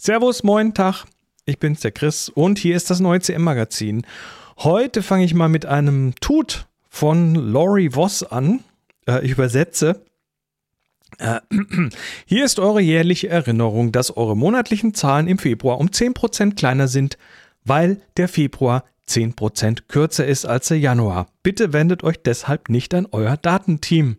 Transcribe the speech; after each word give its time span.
Servus, 0.00 0.44
moin, 0.44 0.74
Tag. 0.74 1.06
Ich 1.44 1.58
bin's, 1.58 1.80
der 1.80 1.90
Chris, 1.90 2.28
und 2.28 2.60
hier 2.60 2.76
ist 2.76 2.88
das 2.88 3.00
neue 3.00 3.18
CM-Magazin. 3.18 4.06
Heute 4.58 5.02
fange 5.02 5.24
ich 5.24 5.34
mal 5.34 5.48
mit 5.48 5.66
einem 5.66 6.14
Tut 6.20 6.68
von 6.88 7.34
Laurie 7.34 7.90
Voss 7.90 8.22
an. 8.22 8.62
Äh, 9.08 9.24
ich 9.24 9.32
übersetze. 9.32 10.00
Äh, 11.18 11.40
hier 12.26 12.44
ist 12.44 12.60
eure 12.60 12.80
jährliche 12.80 13.28
Erinnerung, 13.28 13.90
dass 13.90 14.16
eure 14.16 14.36
monatlichen 14.36 14.94
Zahlen 14.94 15.26
im 15.26 15.38
Februar 15.38 15.78
um 15.78 15.88
10% 15.88 16.54
kleiner 16.54 16.86
sind, 16.86 17.18
weil 17.64 18.00
der 18.16 18.28
Februar 18.28 18.84
10% 19.08 19.88
kürzer 19.88 20.28
ist 20.28 20.44
als 20.46 20.68
der 20.68 20.78
Januar. 20.78 21.26
Bitte 21.42 21.72
wendet 21.72 22.04
euch 22.04 22.22
deshalb 22.22 22.68
nicht 22.68 22.94
an 22.94 23.08
euer 23.10 23.36
Datenteam. 23.36 24.18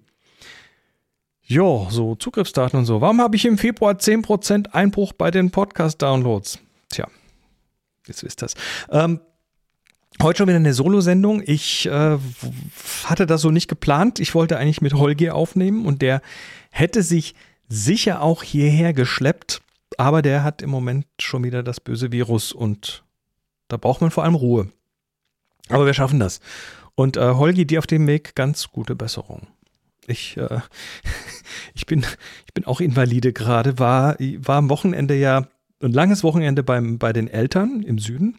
Jo, 1.49 1.87
so 1.89 2.13
Zugriffsdaten 2.13 2.77
und 2.77 2.85
so. 2.85 3.01
Warum 3.01 3.19
habe 3.21 3.35
ich 3.35 3.43
im 3.43 3.57
Februar 3.57 3.93
10% 3.93 4.67
Einbruch 4.67 5.13
bei 5.13 5.31
den 5.31 5.49
Podcast-Downloads? 5.49 6.59
Tja, 6.89 7.07
jetzt 8.05 8.23
wisst 8.23 8.43
das. 8.43 8.53
Ähm, 8.91 9.19
heute 10.21 10.37
schon 10.37 10.47
wieder 10.47 10.57
eine 10.57 10.75
Solo-Sendung. 10.75 11.41
Ich 11.43 11.87
äh, 11.87 12.19
hatte 13.05 13.25
das 13.25 13.41
so 13.41 13.49
nicht 13.49 13.67
geplant. 13.67 14.19
Ich 14.19 14.35
wollte 14.35 14.59
eigentlich 14.59 14.81
mit 14.81 14.93
Holger 14.93 15.33
aufnehmen 15.33 15.87
und 15.87 16.03
der 16.03 16.21
hätte 16.69 17.01
sich 17.01 17.33
sicher 17.67 18.21
auch 18.21 18.43
hierher 18.43 18.93
geschleppt. 18.93 19.63
Aber 19.97 20.21
der 20.21 20.43
hat 20.43 20.61
im 20.61 20.69
Moment 20.69 21.07
schon 21.19 21.43
wieder 21.43 21.63
das 21.63 21.79
böse 21.79 22.11
Virus 22.11 22.51
und 22.51 23.03
da 23.69 23.77
braucht 23.77 24.01
man 24.01 24.11
vor 24.11 24.23
allem 24.23 24.35
Ruhe. 24.35 24.69
Aber 25.69 25.87
wir 25.87 25.95
schaffen 25.95 26.19
das. 26.19 26.41
Und 26.93 27.17
äh, 27.17 27.21
Holgi, 27.21 27.65
dir 27.65 27.79
auf 27.79 27.87
dem 27.87 28.05
Weg 28.05 28.35
ganz 28.35 28.67
gute 28.69 28.95
Besserung. 28.95 29.47
Ich, 30.09 30.37
äh, 30.37 30.59
ich, 31.73 31.85
bin, 31.85 32.05
ich 32.45 32.53
bin 32.53 32.65
auch 32.65 32.81
Invalide 32.81 33.33
gerade, 33.33 33.79
war, 33.79 34.17
war 34.19 34.57
am 34.57 34.69
Wochenende 34.69 35.15
ja 35.15 35.47
ein 35.81 35.93
langes 35.93 36.23
Wochenende 36.23 36.63
beim, 36.63 36.97
bei 36.97 37.13
den 37.13 37.27
Eltern 37.27 37.83
im 37.83 37.99
Süden. 37.99 38.37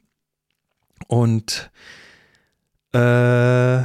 Und 1.06 1.70
äh, 2.92 3.82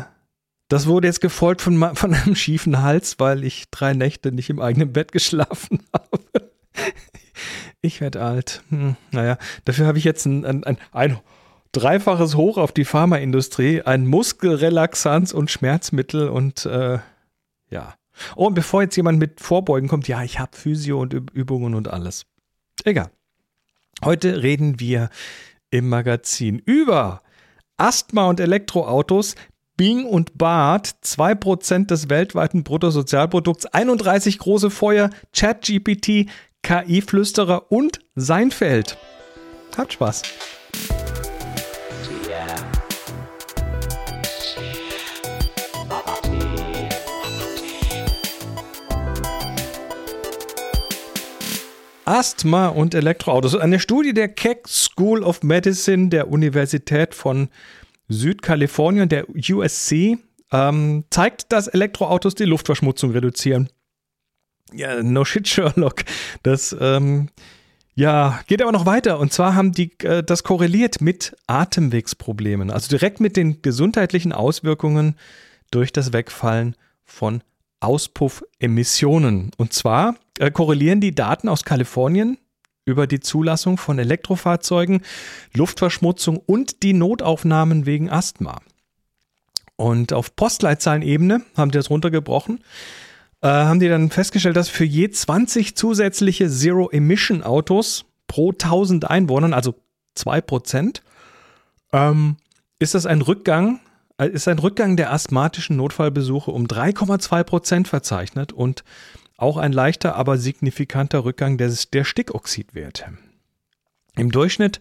das 0.67 0.87
wurde 0.87 1.07
jetzt 1.07 1.21
gefolgt 1.21 1.61
von, 1.61 1.95
von 1.95 2.13
einem 2.13 2.35
schiefen 2.35 2.81
Hals, 2.81 3.19
weil 3.19 3.43
ich 3.43 3.69
drei 3.69 3.93
Nächte 3.93 4.31
nicht 4.31 4.49
im 4.49 4.59
eigenen 4.59 4.91
Bett 4.91 5.11
geschlafen 5.11 5.79
habe. 5.93 6.51
Ich 7.81 8.01
werde 8.01 8.21
alt. 8.23 8.63
Hm, 8.69 8.95
naja, 9.11 9.37
dafür 9.63 9.85
habe 9.85 9.97
ich 9.97 10.03
jetzt 10.03 10.25
ein, 10.25 10.43
ein, 10.43 10.63
ein, 10.63 10.77
ein 10.91 11.19
dreifaches 11.71 12.35
Hoch 12.35 12.57
auf 12.57 12.71
die 12.71 12.85
Pharmaindustrie, 12.85 13.83
ein 13.83 14.07
Muskelrelaxanz 14.07 15.33
und 15.33 15.51
Schmerzmittel 15.51 16.29
und 16.29 16.65
äh, 16.65 16.99
ja. 17.69 17.95
Oh, 18.35 18.47
und 18.47 18.53
bevor 18.53 18.81
jetzt 18.81 18.95
jemand 18.95 19.19
mit 19.19 19.41
Vorbeugen 19.41 19.89
kommt, 19.89 20.07
ja, 20.07 20.23
ich 20.23 20.39
habe 20.39 20.55
Physio 20.55 21.01
und 21.01 21.13
Übungen 21.13 21.75
und 21.75 21.89
alles. 21.89 22.25
Egal. 22.83 23.11
Heute 24.03 24.43
reden 24.43 24.79
wir 24.79 25.09
im 25.69 25.89
Magazin 25.89 26.59
über 26.59 27.21
Asthma 27.77 28.27
und 28.29 28.39
Elektroautos, 28.39 29.35
Bing 29.77 30.05
und 30.05 30.37
Bart, 30.37 30.95
2% 31.03 31.87
des 31.87 32.09
weltweiten 32.09 32.63
Bruttosozialprodukts, 32.63 33.65
31 33.65 34.39
große 34.39 34.69
Feuer, 34.69 35.09
ChatGPT, 35.33 36.29
KI-Flüsterer 36.63 37.71
und 37.71 37.99
Seinfeld. 38.15 38.97
Habt 39.77 39.93
Spaß. 39.93 40.21
Asthma 52.05 52.67
und 52.67 52.93
Elektroautos. 52.93 53.55
Eine 53.55 53.79
Studie 53.79 54.13
der 54.13 54.29
Keck 54.29 54.67
School 54.67 55.23
of 55.23 55.43
Medicine 55.43 56.09
der 56.09 56.29
Universität 56.29 57.15
von 57.15 57.49
Südkalifornien, 58.07 59.09
der 59.09 59.25
USC, 59.29 60.17
ähm, 60.51 61.05
zeigt, 61.09 61.51
dass 61.51 61.67
Elektroautos 61.67 62.35
die 62.35 62.45
Luftverschmutzung 62.45 63.11
reduzieren. 63.11 63.69
Ja, 64.71 65.01
no 65.01 65.25
shit, 65.25 65.47
Sherlock. 65.47 66.03
Das 66.43 66.75
ähm, 66.79 67.29
ja, 67.95 68.41
geht 68.47 68.61
aber 68.61 68.71
noch 68.71 68.85
weiter. 68.85 69.19
Und 69.19 69.33
zwar 69.33 69.55
haben 69.55 69.71
die 69.71 69.91
äh, 70.03 70.23
das 70.23 70.43
korreliert 70.43 71.01
mit 71.01 71.35
Atemwegsproblemen, 71.47 72.69
also 72.69 72.89
direkt 72.89 73.19
mit 73.19 73.37
den 73.37 73.61
gesundheitlichen 73.61 74.33
Auswirkungen 74.33 75.15
durch 75.71 75.91
das 75.91 76.13
Wegfallen 76.13 76.75
von 77.03 77.41
Auspuffemissionen. 77.79 79.51
Und 79.57 79.73
zwar 79.73 80.15
äh, 80.39 80.51
korrelieren 80.51 81.01
die 81.01 81.15
Daten 81.15 81.49
aus 81.49 81.63
Kalifornien 81.63 82.37
über 82.85 83.07
die 83.07 83.19
Zulassung 83.19 83.77
von 83.77 83.99
Elektrofahrzeugen, 83.99 85.01
Luftverschmutzung 85.53 86.37
und 86.37 86.83
die 86.83 86.93
Notaufnahmen 86.93 87.85
wegen 87.85 88.09
Asthma. 88.09 88.61
Und 89.75 90.13
auf 90.13 90.35
Postleitzahlenebene 90.35 91.41
haben 91.57 91.71
die 91.71 91.77
das 91.77 91.89
runtergebrochen, 91.89 92.59
äh, 93.41 93.47
haben 93.47 93.79
die 93.79 93.89
dann 93.89 94.09
festgestellt, 94.09 94.55
dass 94.55 94.69
für 94.69 94.85
je 94.85 95.09
20 95.09 95.75
zusätzliche 95.75 96.49
Zero-Emission-Autos 96.49 98.05
pro 98.27 98.51
1000 98.51 99.09
Einwohnern, 99.09 99.53
also 99.53 99.75
2%, 100.17 101.01
ähm, 101.91 102.37
ist 102.79 102.93
das 102.93 103.05
ein 103.05 103.21
Rückgang 103.21 103.79
ist 104.17 104.47
ein 104.47 104.59
Rückgang 104.59 104.95
der 104.95 105.11
asthmatischen 105.11 105.75
Notfallbesuche 105.77 106.51
um 106.51 106.65
3,2 106.65 107.43
Prozent 107.43 107.87
verzeichnet 107.87 108.53
und 108.53 108.83
auch 109.37 109.57
ein 109.57 109.73
leichter, 109.73 110.15
aber 110.15 110.37
signifikanter 110.37 111.25
Rückgang 111.25 111.57
des, 111.57 111.89
der 111.89 112.05
Stickoxidwerte. 112.05 113.17
Im 114.15 114.31
Durchschnitt 114.31 114.79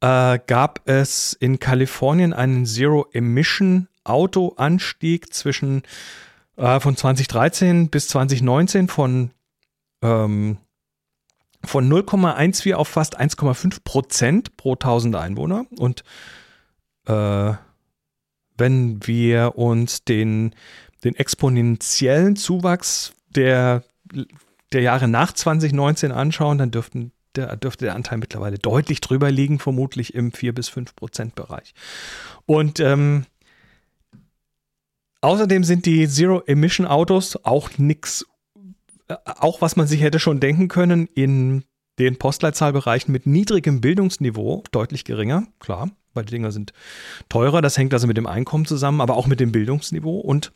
äh, 0.00 0.38
gab 0.46 0.88
es 0.88 1.34
in 1.34 1.58
Kalifornien 1.58 2.32
einen 2.32 2.64
Zero-Emission-Auto-Anstieg 2.64 5.34
zwischen 5.34 5.82
äh, 6.56 6.80
von 6.80 6.96
2013 6.96 7.90
bis 7.90 8.08
2019 8.08 8.88
von, 8.88 9.32
ähm, 10.00 10.56
von 11.62 11.92
0,14 11.92 12.72
auf 12.72 12.88
fast 12.88 13.20
1,5 13.20 13.84
Prozent 13.84 14.56
pro 14.56 14.72
1000 14.72 15.16
Einwohner 15.16 15.66
und 15.76 16.02
äh, 17.06 17.52
wenn 18.60 19.04
wir 19.06 19.56
uns 19.56 20.04
den, 20.04 20.54
den 21.02 21.16
exponentiellen 21.16 22.36
Zuwachs 22.36 23.12
der, 23.34 23.82
der 24.72 24.82
Jahre 24.82 25.08
nach 25.08 25.32
2019 25.32 26.12
anschauen, 26.12 26.58
dann 26.58 26.70
dürften 26.70 27.12
der, 27.36 27.56
dürfte 27.56 27.84
der 27.86 27.94
Anteil 27.94 28.18
mittlerweile 28.18 28.58
deutlich 28.58 29.00
drüber 29.00 29.30
liegen, 29.30 29.58
vermutlich 29.58 30.14
im 30.14 30.32
4 30.32 30.52
bis 30.54 30.68
5 30.68 30.94
Prozent 30.96 31.34
Bereich. 31.34 31.74
Und 32.44 32.80
ähm, 32.80 33.24
außerdem 35.20 35.64
sind 35.64 35.86
die 35.86 36.08
Zero-Emission-Autos 36.08 37.44
auch 37.44 37.70
nichts, 37.78 38.26
äh, 39.08 39.14
auch 39.24 39.60
was 39.60 39.76
man 39.76 39.86
sich 39.86 40.00
hätte 40.02 40.18
schon 40.18 40.40
denken 40.40 40.68
können, 40.68 41.06
in 41.06 41.64
den 42.00 42.16
Postleitzahlbereichen 42.16 43.12
mit 43.12 43.26
niedrigem 43.26 43.80
Bildungsniveau 43.80 44.64
deutlich 44.72 45.04
geringer, 45.04 45.46
klar 45.60 45.90
weil 46.14 46.24
die 46.24 46.32
Dinger 46.32 46.52
sind 46.52 46.72
teurer. 47.28 47.60
Das 47.62 47.78
hängt 47.78 47.92
also 47.94 48.06
mit 48.06 48.16
dem 48.16 48.26
Einkommen 48.26 48.66
zusammen, 48.66 49.00
aber 49.00 49.16
auch 49.16 49.26
mit 49.26 49.40
dem 49.40 49.52
Bildungsniveau. 49.52 50.18
Und 50.18 50.52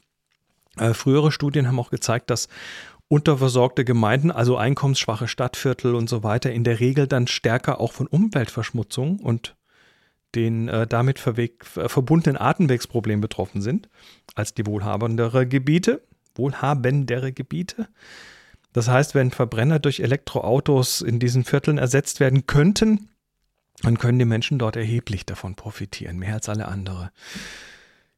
äh, 0.78 0.94
frühere 0.94 1.32
Studien 1.32 1.68
haben 1.68 1.78
auch 1.78 1.90
gezeigt, 1.90 2.30
dass 2.30 2.48
unterversorgte 3.08 3.84
Gemeinden, 3.84 4.30
also 4.30 4.56
einkommensschwache 4.56 5.28
Stadtviertel 5.28 5.94
und 5.94 6.08
so 6.08 6.22
weiter, 6.22 6.52
in 6.52 6.64
der 6.64 6.80
Regel 6.80 7.06
dann 7.06 7.26
stärker 7.26 7.80
auch 7.80 7.92
von 7.92 8.06
Umweltverschmutzung 8.06 9.20
und 9.20 9.56
den 10.34 10.68
äh, 10.68 10.86
damit 10.86 11.18
verbundenen 11.18 12.40
Atemwegsproblemen 12.40 13.20
betroffen 13.20 13.62
sind, 13.62 13.88
als 14.34 14.54
die 14.54 14.66
wohlhabendere 14.66 15.46
Gebiete. 15.46 16.02
Wohlhabendere 16.34 17.32
Gebiete. 17.32 17.88
Das 18.72 18.88
heißt, 18.88 19.14
wenn 19.14 19.30
Verbrenner 19.30 19.78
durch 19.78 20.00
Elektroautos 20.00 21.00
in 21.00 21.20
diesen 21.20 21.44
Vierteln 21.44 21.78
ersetzt 21.78 22.18
werden 22.18 22.46
könnten, 22.46 23.08
dann 23.84 23.98
können 23.98 24.18
die 24.18 24.24
Menschen 24.24 24.58
dort 24.58 24.76
erheblich 24.76 25.26
davon 25.26 25.54
profitieren, 25.54 26.18
mehr 26.18 26.34
als 26.34 26.48
alle 26.48 26.66
andere. 26.68 27.10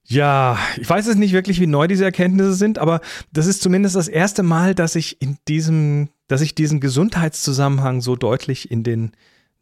Ja, 0.05 0.57
ich 0.79 0.89
weiß 0.89 1.09
es 1.09 1.17
nicht 1.17 1.33
wirklich, 1.33 1.61
wie 1.61 1.67
neu 1.67 1.89
diese 1.89 2.05
Erkenntnisse 2.05 2.55
sind, 2.55 2.79
aber 2.79 3.01
das 3.33 3.47
ist 3.47 3.61
zumindest 3.61 3.97
das 3.97 4.07
erste 4.07 4.45
Mal, 4.45 4.75
dass 4.75 4.95
ich 4.95 5.21
in 5.21 5.37
diesem, 5.49 6.09
dass 6.29 6.41
ich 6.41 6.55
diesen 6.55 6.79
Gesundheitszusammenhang 6.81 8.01
so 8.01 8.15
deutlich 8.15 8.71
in 8.71 8.85
den 8.85 9.13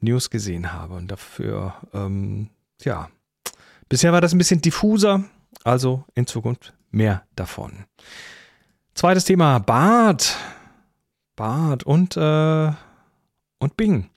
News 0.01 0.29
gesehen 0.29 0.73
habe. 0.75 0.95
Und 0.95 1.09
dafür, 1.09 1.75
ähm, 1.95 2.51
ja, 2.83 3.09
bisher 3.89 4.13
war 4.13 4.21
das 4.21 4.35
ein 4.35 4.39
bisschen 4.39 4.61
diffuser, 4.61 5.25
also 5.65 6.05
in 6.15 6.27
Zukunft 6.27 6.75
mehr 6.91 7.23
davon. 7.37 7.87
Zweites 8.95 9.25
Thema, 9.25 9.59
Bart. 9.61 10.37
Bart 11.37 11.85
und, 11.85 12.17
äh, 12.17 12.73
und 13.59 13.77
Bing. 13.77 14.11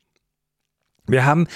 Wir 1.08 1.26
haben 1.26 1.48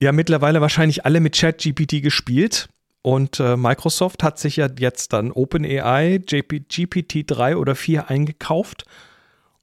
ja 0.00 0.12
mittlerweile 0.12 0.60
wahrscheinlich 0.60 1.04
alle 1.04 1.20
mit 1.20 1.34
ChatGPT 1.36 2.02
gespielt. 2.02 2.68
Und 3.02 3.38
äh, 3.38 3.56
Microsoft 3.56 4.22
hat 4.22 4.38
sich 4.38 4.56
ja 4.56 4.68
jetzt 4.78 5.12
dann 5.12 5.30
OpenAI, 5.30 6.18
GPT 6.18 7.24
3 7.26 7.56
oder 7.56 7.74
4 7.74 8.08
eingekauft. 8.08 8.84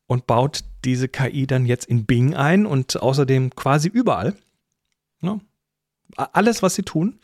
und 0.06 0.28
baut 0.28 0.66
diese 0.84 1.08
KI 1.08 1.48
dann 1.48 1.66
jetzt 1.66 1.86
in 1.86 2.06
Bing 2.06 2.36
ein 2.36 2.66
und 2.66 3.02
außerdem 3.02 3.56
quasi 3.56 3.88
überall. 3.88 4.36
Ja. 5.22 5.40
Alles, 6.18 6.62
was 6.62 6.76
sie 6.76 6.82
tun, 6.84 7.20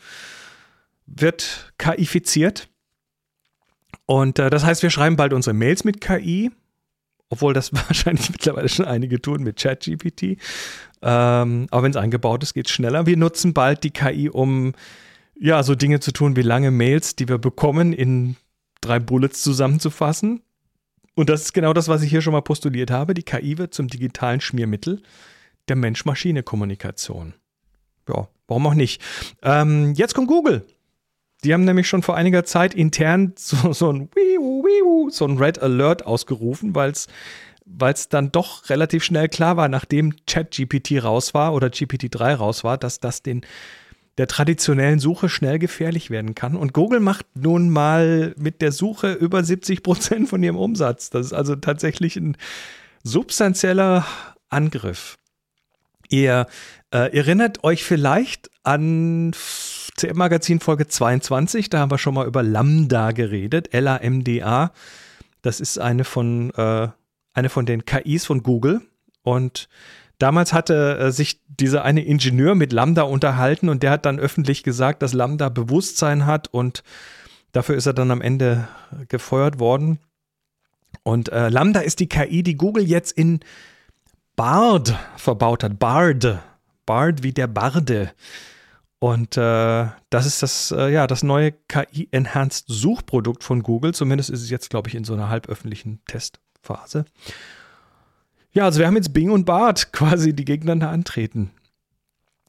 wird 1.06 1.74
KIfiziert. 1.78 2.70
Und 4.06 4.40
äh, 4.40 4.50
das 4.50 4.64
heißt, 4.64 4.84
wir 4.84 4.90
schreiben 4.90 5.18
bald 5.18 5.34
unsere 5.34 5.54
Mails 5.54 5.84
mit 5.84 6.00
KI, 6.00 6.52
obwohl 7.30 7.54
das 7.54 7.74
wahrscheinlich 7.88 8.30
mittlerweile 8.30 8.70
schon 8.70 8.86
einige 8.86 9.22
tun 9.22 9.44
mit 9.44 9.58
ChatGPT. 9.58 10.38
Ähm, 11.02 11.68
aber 11.70 11.84
wenn 11.84 11.92
es 11.92 11.98
eingebaut 11.98 12.44
ist, 12.44 12.54
geht 12.54 12.68
es 12.68 12.72
schneller. 12.72 13.06
Wir 13.06 13.18
nutzen 13.18 13.54
bald 13.54 13.84
die 13.84 13.92
KI, 13.92 14.30
um 14.30 14.74
ja 15.40 15.62
so 15.64 15.76
Dinge 15.76 16.00
zu 16.00 16.12
tun 16.12 16.36
wie 16.36 16.42
lange 16.42 16.72
Mails, 16.72 17.16
die 17.16 17.28
wir 17.28 17.38
bekommen, 17.38 17.94
in 17.94 18.36
drei 18.82 19.00
Bullets 19.00 19.42
zusammenzufassen. 19.42 20.42
Und 21.16 21.30
das 21.30 21.42
ist 21.42 21.54
genau 21.54 21.74
das, 21.74 21.88
was 21.88 22.04
ich 22.04 22.10
hier 22.10 22.22
schon 22.22 22.34
mal 22.34 22.42
postuliert 22.42 22.92
habe. 22.92 23.14
Die 23.14 23.24
KI 23.24 23.58
wird 23.58 23.74
zum 23.74 23.88
digitalen 23.88 24.40
Schmiermittel 24.40 25.02
der 25.68 25.76
Mensch-Maschine-Kommunikation. 25.76 27.34
Ja, 28.08 28.28
warum 28.48 28.68
auch 28.68 28.74
nicht? 28.74 29.02
Ähm, 29.42 29.94
jetzt 29.96 30.14
kommt 30.14 30.28
Google. 30.28 30.66
Die 31.44 31.54
haben 31.54 31.66
nämlich 31.66 31.88
schon 31.88 32.04
vor 32.04 32.16
einiger 32.16 32.46
Zeit 32.46 32.74
intern 32.74 33.34
so, 33.38 33.74
so 33.74 33.92
ein 33.92 34.10
so 35.10 35.26
ein 35.26 35.38
Red 35.38 35.62
Alert 35.62 36.06
ausgerufen, 36.06 36.76
weil 36.76 36.92
es 36.92 37.08
weil 37.70 37.94
es 37.94 38.08
dann 38.08 38.32
doch 38.32 38.70
relativ 38.70 39.04
schnell 39.04 39.28
klar 39.28 39.58
war, 39.58 39.68
nachdem 39.68 40.16
ChatGPT 40.26 41.04
raus 41.04 41.34
war 41.34 41.54
oder 41.54 41.68
GPT-3 41.68 42.36
raus 42.36 42.64
war, 42.64 42.78
dass 42.78 43.02
das 43.02 43.24
den 43.24 43.42
der 44.18 44.28
traditionellen 44.28 45.00
Suche 45.00 45.30
schnell 45.30 45.60
gefährlich 45.60 46.10
werden 46.10 46.34
kann. 46.34 46.56
Und 46.56 46.74
Google 46.74 47.00
macht 47.00 47.26
nun 47.36 47.70
mal 47.70 48.34
mit 48.38 48.62
der 48.62 48.72
Suche 48.72 49.14
über 49.14 49.44
70 49.44 49.84
Prozent 49.84 50.30
von 50.30 50.42
ihrem 50.42 50.58
Umsatz. 50.58 51.10
Das 51.12 51.28
ist 51.28 51.34
also 51.34 51.56
tatsächlich 51.56 52.16
ein 52.16 52.36
substanzieller 53.04 54.06
Angriff. 54.50 55.18
Ihr 56.10 56.48
äh, 56.92 57.16
erinnert 57.16 57.64
euch 57.64 57.84
vielleicht 57.84 58.50
an 58.64 59.34
CM 59.98 60.16
Magazin 60.16 60.60
Folge 60.60 60.88
22, 60.88 61.70
da 61.70 61.80
haben 61.80 61.90
wir 61.90 61.98
schon 61.98 62.14
mal 62.14 62.28
über 62.28 62.44
Lambda 62.44 63.12
geredet, 63.14 63.74
L-A-M-D-A. 63.74 64.72
Das 65.42 65.60
ist 65.60 65.80
eine 65.80 66.04
von, 66.04 66.52
äh, 66.52 66.88
eine 67.34 67.50
von 67.50 67.66
den 67.66 67.84
KIs 67.84 68.28
von 68.28 68.44
Google. 68.44 68.82
Und 69.24 69.68
damals 70.20 70.54
hatte 70.54 71.00
äh, 71.00 71.12
sich 71.12 71.42
dieser 71.48 71.84
eine 71.84 72.06
Ingenieur 72.06 72.54
mit 72.54 72.74
Lambda 72.74 73.02
unterhalten 73.04 73.70
und 73.70 73.82
der 73.82 73.90
hat 73.90 74.06
dann 74.06 74.20
öffentlich 74.20 74.62
gesagt, 74.62 75.02
dass 75.02 75.14
Lambda 75.14 75.50
Bewusstsein 75.50 76.28
hat 76.28 76.48
und 76.48 76.84
dafür 77.52 77.76
ist 77.76 77.88
er 77.88 77.94
dann 77.94 78.12
am 78.12 78.22
Ende 78.22 78.68
gefeuert 79.08 79.58
worden. 79.58 79.98
Und 81.02 81.30
äh, 81.30 81.50
Lambda 81.50 81.80
ist 81.80 82.00
die 82.00 82.10
KI, 82.10 82.44
die 82.44 82.56
Google 82.56 82.88
jetzt 82.88 83.14
in 83.14 83.40
Bard 84.36 84.96
verbaut 85.16 85.64
hat. 85.64 85.80
Bard. 85.80 86.38
Bard 86.86 87.24
wie 87.24 87.34
der 87.34 87.48
Barde. 87.48 88.12
Und 89.00 89.38
äh, 89.38 89.88
das 90.10 90.26
ist 90.26 90.42
das, 90.42 90.72
äh, 90.72 90.92
ja, 90.92 91.06
das 91.06 91.22
neue 91.22 91.52
KI-Enhanced 91.52 92.66
Suchprodukt 92.68 93.44
von 93.44 93.62
Google. 93.62 93.94
Zumindest 93.94 94.30
ist 94.30 94.42
es 94.42 94.50
jetzt, 94.50 94.70
glaube 94.70 94.90
ich, 94.90 94.96
in 94.96 95.04
so 95.04 95.14
einer 95.14 95.30
halböffentlichen 95.30 96.02
Testphase. 96.08 97.06
Ja, 98.52 98.66
also 98.66 98.80
wir 98.80 98.88
haben 98.88 98.96
jetzt 98.96 99.14
Bing 99.14 99.30
und 99.30 99.46
Bart 99.46 99.92
quasi, 99.94 100.34
die 100.34 100.46
gegeneinander 100.46 100.90
antreten. 100.90 101.52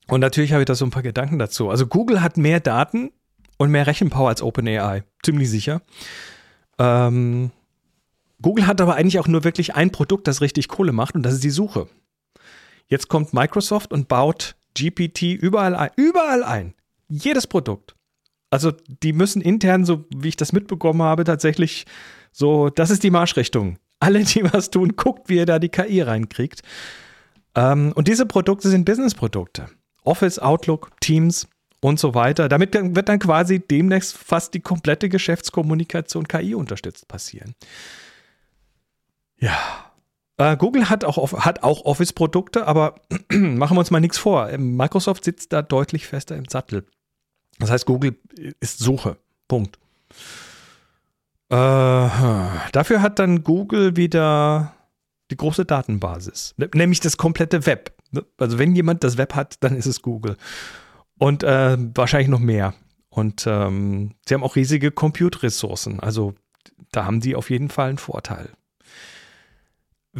Und 0.06 0.20
natürlich 0.20 0.52
habe 0.52 0.62
ich 0.62 0.66
da 0.66 0.74
so 0.74 0.86
ein 0.86 0.90
paar 0.90 1.02
Gedanken 1.02 1.38
dazu. 1.38 1.68
Also 1.68 1.86
Google 1.86 2.22
hat 2.22 2.38
mehr 2.38 2.60
Daten 2.60 3.12
und 3.58 3.70
mehr 3.70 3.86
Rechenpower 3.86 4.30
als 4.30 4.40
OpenAI. 4.40 5.04
Ziemlich 5.22 5.50
sicher. 5.50 5.82
Ähm, 6.78 7.50
Google 8.40 8.66
hat 8.66 8.80
aber 8.80 8.94
eigentlich 8.94 9.18
auch 9.18 9.28
nur 9.28 9.44
wirklich 9.44 9.74
ein 9.74 9.90
Produkt, 9.90 10.26
das 10.28 10.40
richtig 10.40 10.68
Kohle 10.68 10.92
macht 10.92 11.14
und 11.14 11.24
das 11.24 11.34
ist 11.34 11.44
die 11.44 11.50
Suche. 11.50 11.88
Jetzt 12.86 13.08
kommt 13.08 13.34
Microsoft 13.34 13.92
und 13.92 14.08
baut 14.08 14.56
GPT 14.76 15.22
überall 15.34 15.74
ein. 15.74 15.90
Überall 15.96 16.42
ein. 16.42 16.74
Jedes 17.08 17.46
Produkt. 17.46 17.94
Also 18.50 18.72
die 19.02 19.12
müssen 19.12 19.42
intern, 19.42 19.84
so 19.84 20.04
wie 20.14 20.28
ich 20.28 20.36
das 20.36 20.52
mitbekommen 20.52 21.02
habe, 21.02 21.24
tatsächlich 21.24 21.86
so, 22.32 22.70
das 22.70 22.90
ist 22.90 23.02
die 23.02 23.10
Marschrichtung. 23.10 23.78
Alle, 24.00 24.22
die 24.24 24.44
was 24.44 24.70
tun, 24.70 24.96
guckt, 24.96 25.28
wie 25.28 25.36
ihr 25.36 25.46
da 25.46 25.58
die 25.58 25.68
KI 25.68 26.02
reinkriegt. 26.02 26.62
Ähm, 27.54 27.92
und 27.94 28.08
diese 28.08 28.26
Produkte 28.26 28.68
sind 28.68 28.84
Business-Produkte. 28.84 29.66
Office, 30.04 30.38
Outlook, 30.38 30.92
Teams 31.00 31.48
und 31.80 31.98
so 31.98 32.14
weiter. 32.14 32.48
Damit 32.48 32.74
wird 32.74 33.08
dann 33.08 33.18
quasi 33.18 33.60
demnächst 33.60 34.16
fast 34.16 34.54
die 34.54 34.60
komplette 34.60 35.08
Geschäftskommunikation 35.08 36.26
KI 36.28 36.54
unterstützt 36.54 37.08
passieren. 37.08 37.54
Ja, 39.38 39.87
äh, 40.38 40.56
Google 40.56 40.88
hat 40.88 41.04
auch, 41.04 41.44
hat 41.44 41.62
auch 41.62 41.84
Office-Produkte, 41.84 42.66
aber 42.66 42.94
machen 43.32 43.76
wir 43.76 43.80
uns 43.80 43.90
mal 43.90 44.00
nichts 44.00 44.18
vor. 44.18 44.48
Ähm, 44.50 44.76
Microsoft 44.76 45.24
sitzt 45.24 45.52
da 45.52 45.62
deutlich 45.62 46.06
fester 46.06 46.36
im 46.36 46.46
Sattel. 46.48 46.86
Das 47.58 47.70
heißt, 47.70 47.86
Google 47.86 48.16
ist 48.60 48.78
Suche. 48.78 49.18
Punkt. 49.48 49.78
Äh, 51.50 51.56
dafür 51.56 53.02
hat 53.02 53.18
dann 53.18 53.42
Google 53.42 53.96
wieder 53.96 54.74
die 55.30 55.36
große 55.36 55.64
Datenbasis, 55.64 56.54
nämlich 56.74 57.00
das 57.00 57.16
komplette 57.16 57.66
Web. 57.66 57.92
Also 58.38 58.58
wenn 58.58 58.74
jemand 58.74 59.04
das 59.04 59.18
Web 59.18 59.34
hat, 59.34 59.56
dann 59.60 59.76
ist 59.76 59.86
es 59.86 60.02
Google. 60.02 60.36
Und 61.18 61.42
äh, 61.42 61.76
wahrscheinlich 61.94 62.28
noch 62.28 62.38
mehr. 62.38 62.74
Und 63.08 63.46
ähm, 63.46 64.14
sie 64.26 64.34
haben 64.34 64.44
auch 64.44 64.56
riesige 64.56 64.90
Compute-Ressourcen. 64.90 66.00
Also 66.00 66.34
da 66.92 67.04
haben 67.04 67.20
sie 67.20 67.34
auf 67.34 67.50
jeden 67.50 67.70
Fall 67.70 67.88
einen 67.88 67.98
Vorteil. 67.98 68.50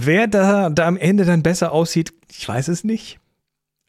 Wer 0.00 0.28
da, 0.28 0.70
da 0.70 0.86
am 0.86 0.96
Ende 0.96 1.24
dann 1.24 1.42
besser 1.42 1.72
aussieht, 1.72 2.12
ich 2.30 2.46
weiß 2.46 2.68
es 2.68 2.84
nicht. 2.84 3.18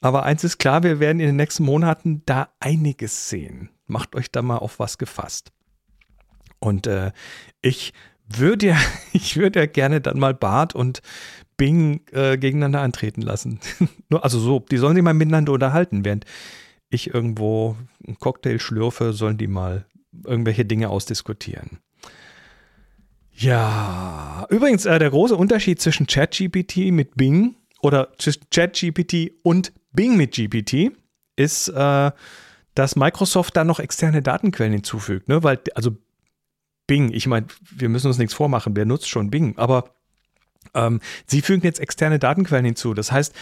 Aber 0.01 0.23
eins 0.23 0.43
ist 0.43 0.57
klar, 0.57 0.81
wir 0.81 0.99
werden 0.99 1.19
in 1.19 1.27
den 1.27 1.35
nächsten 1.35 1.63
Monaten 1.63 2.23
da 2.25 2.49
einiges 2.59 3.29
sehen. 3.29 3.69
Macht 3.85 4.15
euch 4.15 4.31
da 4.31 4.41
mal 4.41 4.57
auf 4.57 4.79
was 4.79 4.97
gefasst. 4.97 5.51
Und 6.57 6.87
äh, 6.87 7.11
ich 7.61 7.93
würde 8.27 8.67
ja, 8.67 8.77
ich 9.13 9.35
ja 9.35 9.65
gerne 9.67 10.01
dann 10.01 10.17
mal 10.17 10.33
Bart 10.33 10.73
und 10.73 11.03
Bing 11.57 12.01
äh, 12.11 12.39
gegeneinander 12.39 12.81
antreten 12.81 13.21
lassen. 13.21 13.59
also 14.09 14.39
so, 14.39 14.59
die 14.59 14.77
sollen 14.77 14.95
sich 14.95 15.03
mal 15.03 15.13
miteinander 15.13 15.51
unterhalten, 15.51 16.05
während 16.05 16.25
ich 16.89 17.13
irgendwo 17.13 17.77
einen 18.03 18.17
Cocktail 18.17 18.57
schlürfe, 18.57 19.13
sollen 19.13 19.37
die 19.37 19.47
mal 19.47 19.85
irgendwelche 20.25 20.65
Dinge 20.65 20.89
ausdiskutieren. 20.89 21.77
Ja, 23.39 24.45
übrigens, 24.49 24.85
äh, 24.85 24.99
der 24.99 25.09
große 25.09 25.35
Unterschied 25.35 25.79
zwischen 25.81 26.07
ChatGPT 26.07 26.91
mit 26.91 27.15
Bing 27.15 27.55
oder 27.81 28.09
zwischen 28.17 28.43
ChatGPT 28.51 29.31
und 29.43 29.71
Bing 29.93 30.17
mit 30.17 30.33
GPT 30.33 30.91
ist, 31.37 31.69
äh, 31.69 32.11
dass 32.75 32.95
Microsoft 32.97 33.55
da 33.55 33.63
noch 33.63 33.79
externe 33.79 34.21
Datenquellen 34.21 34.73
hinzufügt. 34.73 35.29
Ne? 35.29 35.41
Weil, 35.41 35.59
also 35.73 35.95
Bing, 36.85 37.13
ich 37.13 37.27
meine, 37.27 37.47
wir 37.71 37.87
müssen 37.87 38.07
uns 38.07 38.17
nichts 38.17 38.33
vormachen, 38.33 38.75
wer 38.75 38.85
nutzt 38.85 39.07
schon 39.07 39.29
Bing, 39.29 39.57
aber 39.57 39.95
ähm, 40.73 40.99
sie 41.25 41.41
fügen 41.41 41.63
jetzt 41.63 41.79
externe 41.79 42.19
Datenquellen 42.19 42.65
hinzu. 42.65 42.93
Das 42.93 43.11
heißt, 43.11 43.35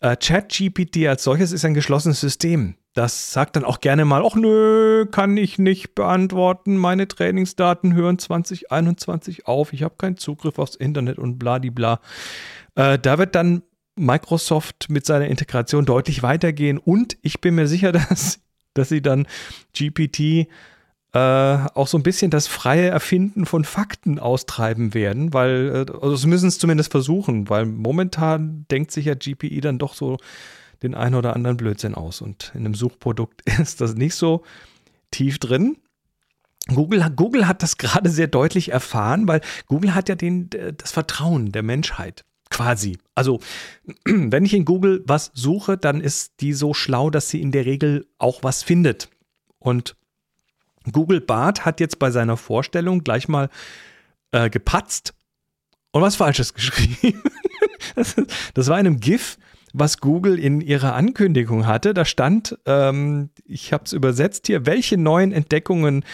äh, 0.00 0.16
ChatGPT 0.16 1.06
als 1.06 1.24
solches 1.24 1.52
ist 1.52 1.64
ein 1.64 1.74
geschlossenes 1.74 2.20
System. 2.20 2.76
Das 2.94 3.32
sagt 3.32 3.56
dann 3.56 3.64
auch 3.64 3.80
gerne 3.80 4.04
mal, 4.04 4.22
ach 4.24 4.36
nö, 4.36 5.06
kann 5.06 5.36
ich 5.36 5.58
nicht 5.58 5.94
beantworten, 5.96 6.76
meine 6.76 7.08
Trainingsdaten 7.08 7.94
hören 7.94 8.18
2021 8.18 9.48
auf, 9.48 9.72
ich 9.72 9.82
habe 9.82 9.96
keinen 9.98 10.16
Zugriff 10.16 10.60
aufs 10.60 10.76
Internet 10.76 11.18
und 11.18 11.38
bladibla. 11.38 12.00
Äh, 12.76 12.98
da 13.00 13.18
wird 13.18 13.34
dann 13.34 13.62
Microsoft 13.96 14.90
mit 14.90 15.06
seiner 15.06 15.26
Integration 15.26 15.84
deutlich 15.84 16.22
weitergehen 16.22 16.78
und 16.78 17.16
ich 17.22 17.40
bin 17.40 17.56
mir 17.56 17.66
sicher, 17.66 17.90
dass, 17.92 18.40
dass 18.74 18.90
sie 18.90 19.02
dann 19.02 19.26
GPT 19.76 20.48
äh, 21.14 21.68
auch 21.74 21.86
so 21.86 21.96
ein 21.96 22.02
bisschen 22.02 22.32
das 22.32 22.48
freie 22.48 22.88
Erfinden 22.88 23.46
von 23.46 23.64
Fakten 23.64 24.18
austreiben 24.18 24.94
werden, 24.94 25.32
weil, 25.32 25.86
äh, 25.88 25.92
also 25.92 26.16
sie 26.16 26.26
müssen 26.26 26.48
es 26.48 26.58
zumindest 26.58 26.90
versuchen, 26.90 27.48
weil 27.48 27.66
momentan 27.66 28.66
denkt 28.68 28.90
sich 28.90 29.06
ja 29.06 29.14
GPI 29.14 29.60
dann 29.60 29.78
doch 29.78 29.94
so 29.94 30.18
den 30.82 30.96
einen 30.96 31.14
oder 31.14 31.36
anderen 31.36 31.56
Blödsinn 31.56 31.94
aus. 31.94 32.20
Und 32.20 32.50
in 32.54 32.64
einem 32.64 32.74
Suchprodukt 32.74 33.42
ist 33.60 33.80
das 33.80 33.94
nicht 33.94 34.16
so 34.16 34.42
tief 35.12 35.38
drin. 35.38 35.76
Google, 36.66 37.08
Google 37.14 37.46
hat 37.46 37.62
das 37.62 37.78
gerade 37.78 38.10
sehr 38.10 38.26
deutlich 38.26 38.72
erfahren, 38.72 39.28
weil 39.28 39.40
Google 39.66 39.94
hat 39.94 40.08
ja 40.08 40.16
den, 40.16 40.50
das 40.50 40.90
Vertrauen 40.90 41.52
der 41.52 41.62
Menschheit 41.62 42.24
quasi. 42.50 42.98
Also, 43.14 43.38
wenn 44.04 44.44
ich 44.44 44.54
in 44.54 44.64
Google 44.64 45.04
was 45.06 45.30
suche, 45.32 45.76
dann 45.76 46.00
ist 46.00 46.40
die 46.40 46.54
so 46.54 46.74
schlau, 46.74 47.10
dass 47.10 47.28
sie 47.28 47.40
in 47.40 47.52
der 47.52 47.66
Regel 47.66 48.08
auch 48.18 48.42
was 48.42 48.64
findet. 48.64 49.10
Und 49.60 49.94
Google 50.92 51.20
Bart 51.20 51.64
hat 51.64 51.80
jetzt 51.80 51.98
bei 51.98 52.10
seiner 52.10 52.36
Vorstellung 52.36 53.04
gleich 53.04 53.28
mal 53.28 53.48
äh, 54.32 54.50
gepatzt 54.50 55.14
und 55.92 56.02
was 56.02 56.16
Falsches 56.16 56.54
geschrieben. 56.54 57.22
das, 57.94 58.16
das 58.54 58.68
war 58.68 58.78
in 58.78 58.86
einem 58.86 59.00
GIF 59.00 59.38
was 59.74 59.98
Google 59.98 60.38
in 60.38 60.60
ihrer 60.60 60.94
Ankündigung 60.94 61.66
hatte. 61.66 61.92
Da 61.92 62.04
stand, 62.04 62.56
ähm, 62.64 63.30
ich 63.44 63.72
habe 63.72 63.84
es 63.84 63.92
übersetzt 63.92 64.46
hier, 64.46 64.66
welche 64.66 64.96
neuen 64.96 65.32
Entdeckungen 65.32 66.04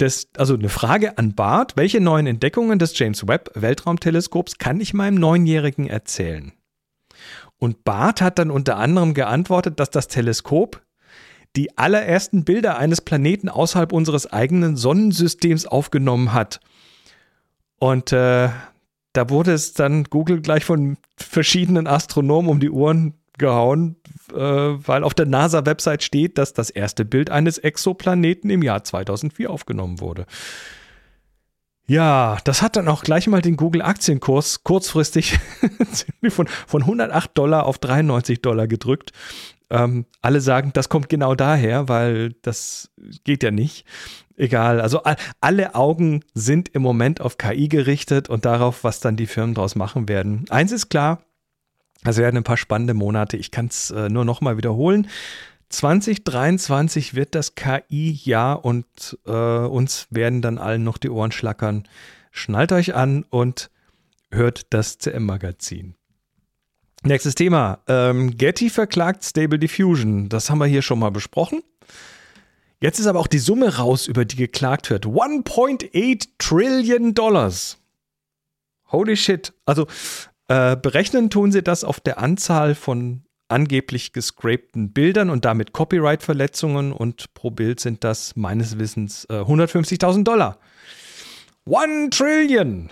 des, 0.00 0.28
also 0.36 0.54
eine 0.54 0.70
Frage 0.70 1.18
an 1.18 1.34
Bart, 1.34 1.76
welche 1.76 2.00
neuen 2.00 2.26
Entdeckungen 2.26 2.78
des 2.78 2.98
James 2.98 3.28
Webb 3.28 3.50
Weltraumteleskops 3.54 4.58
kann 4.58 4.80
ich 4.80 4.94
meinem 4.94 5.16
Neunjährigen 5.16 5.86
erzählen? 5.86 6.52
Und 7.58 7.84
Bart 7.84 8.20
hat 8.20 8.38
dann 8.38 8.50
unter 8.50 8.78
anderem 8.78 9.14
geantwortet, 9.14 9.78
dass 9.78 9.90
das 9.90 10.08
Teleskop 10.08 10.82
die 11.56 11.76
allerersten 11.78 12.44
Bilder 12.44 12.78
eines 12.78 13.00
Planeten 13.00 13.48
außerhalb 13.48 13.92
unseres 13.92 14.32
eigenen 14.32 14.76
Sonnensystems 14.76 15.66
aufgenommen 15.66 16.32
hat. 16.32 16.60
Und 17.78 18.12
äh, 18.12 18.48
da 19.12 19.30
wurde 19.30 19.52
es 19.52 19.72
dann 19.74 20.04
Google 20.04 20.40
gleich 20.40 20.64
von 20.64 20.96
verschiedenen 21.16 21.86
Astronomen 21.86 22.50
um 22.50 22.60
die 22.60 22.70
Ohren 22.70 23.14
gehauen, 23.38 23.96
äh, 24.32 24.36
weil 24.36 25.04
auf 25.04 25.14
der 25.14 25.26
NASA-Website 25.26 26.02
steht, 26.02 26.38
dass 26.38 26.52
das 26.52 26.70
erste 26.70 27.04
Bild 27.04 27.30
eines 27.30 27.58
Exoplaneten 27.58 28.50
im 28.50 28.62
Jahr 28.62 28.84
2004 28.84 29.50
aufgenommen 29.50 30.00
wurde. 30.00 30.26
Ja, 31.86 32.38
das 32.44 32.62
hat 32.62 32.76
dann 32.76 32.88
auch 32.88 33.02
gleich 33.02 33.26
mal 33.26 33.42
den 33.42 33.56
Google-Aktienkurs 33.56 34.64
kurzfristig 34.64 35.38
von, 36.28 36.48
von 36.66 36.82
108 36.82 37.36
Dollar 37.36 37.66
auf 37.66 37.78
93 37.78 38.40
Dollar 38.40 38.66
gedrückt. 38.66 39.12
Ähm, 39.70 40.06
alle 40.20 40.40
sagen, 40.40 40.72
das 40.72 40.88
kommt 40.88 41.08
genau 41.08 41.34
daher, 41.34 41.88
weil 41.88 42.34
das 42.42 42.90
geht 43.24 43.42
ja 43.42 43.50
nicht. 43.50 43.86
Egal, 44.36 44.80
also 44.80 45.02
alle 45.40 45.74
Augen 45.76 46.24
sind 46.34 46.68
im 46.70 46.82
Moment 46.82 47.20
auf 47.20 47.38
KI 47.38 47.68
gerichtet 47.68 48.28
und 48.28 48.44
darauf, 48.44 48.82
was 48.82 48.98
dann 48.98 49.16
die 49.16 49.26
Firmen 49.26 49.54
daraus 49.54 49.76
machen 49.76 50.08
werden. 50.08 50.44
Eins 50.50 50.72
ist 50.72 50.88
klar, 50.88 51.22
es 52.04 52.18
werden 52.18 52.36
ein 52.36 52.44
paar 52.44 52.56
spannende 52.56 52.94
Monate. 52.94 53.36
Ich 53.36 53.50
kann 53.50 53.66
es 53.66 53.90
äh, 53.90 54.08
nur 54.08 54.24
nochmal 54.24 54.56
wiederholen. 54.56 55.08
2023 55.70 57.14
wird 57.14 57.34
das 57.34 57.54
KI-Jahr 57.54 58.64
und 58.64 59.18
äh, 59.26 59.30
uns 59.30 60.06
werden 60.10 60.42
dann 60.42 60.58
allen 60.58 60.84
noch 60.84 60.98
die 60.98 61.10
Ohren 61.10 61.32
schlackern. 61.32 61.84
Schnallt 62.30 62.72
euch 62.72 62.94
an 62.94 63.24
und 63.30 63.70
hört 64.30 64.72
das 64.72 64.98
CM-Magazin. 64.98 65.94
Nächstes 67.06 67.34
Thema. 67.34 67.80
Ähm, 67.86 68.36
Getty 68.38 68.70
verklagt 68.70 69.24
Stable 69.24 69.58
Diffusion. 69.58 70.30
Das 70.30 70.48
haben 70.48 70.58
wir 70.58 70.66
hier 70.66 70.80
schon 70.80 70.98
mal 70.98 71.10
besprochen. 71.10 71.62
Jetzt 72.80 72.98
ist 72.98 73.06
aber 73.06 73.20
auch 73.20 73.26
die 73.26 73.38
Summe 73.38 73.76
raus, 73.76 74.06
über 74.06 74.24
die 74.24 74.36
geklagt 74.36 74.88
wird. 74.88 75.04
1.8 75.04 76.28
Trillion 76.38 77.12
Dollars. 77.12 77.78
Holy 78.90 79.16
shit. 79.16 79.52
Also 79.66 79.86
äh, 80.48 80.76
berechnen 80.76 81.28
tun 81.28 81.52
sie 81.52 81.62
das 81.62 81.84
auf 81.84 82.00
der 82.00 82.18
Anzahl 82.18 82.74
von 82.74 83.22
angeblich 83.48 84.14
gescrapten 84.14 84.92
Bildern 84.92 85.28
und 85.28 85.44
damit 85.44 85.74
Copyright-Verletzungen 85.74 86.92
und 86.92 87.34
pro 87.34 87.50
Bild 87.50 87.80
sind 87.80 88.02
das 88.02 88.34
meines 88.34 88.78
Wissens 88.78 89.26
äh, 89.26 89.40
150.000 89.40 90.24
Dollar. 90.24 90.58
One 91.66 92.08
Trillion! 92.08 92.90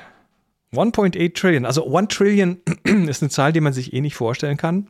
1.8 0.73 1.35
Trillion. 1.35 1.67
Also 1.67 1.87
One 1.87 2.09
Trillion 2.09 2.59
ist 2.85 3.23
eine 3.23 3.31
Zahl, 3.31 3.53
die 3.53 3.61
man 3.61 3.73
sich 3.73 3.93
eh 3.93 4.01
nicht 4.01 4.15
vorstellen 4.15 4.57
kann. 4.57 4.89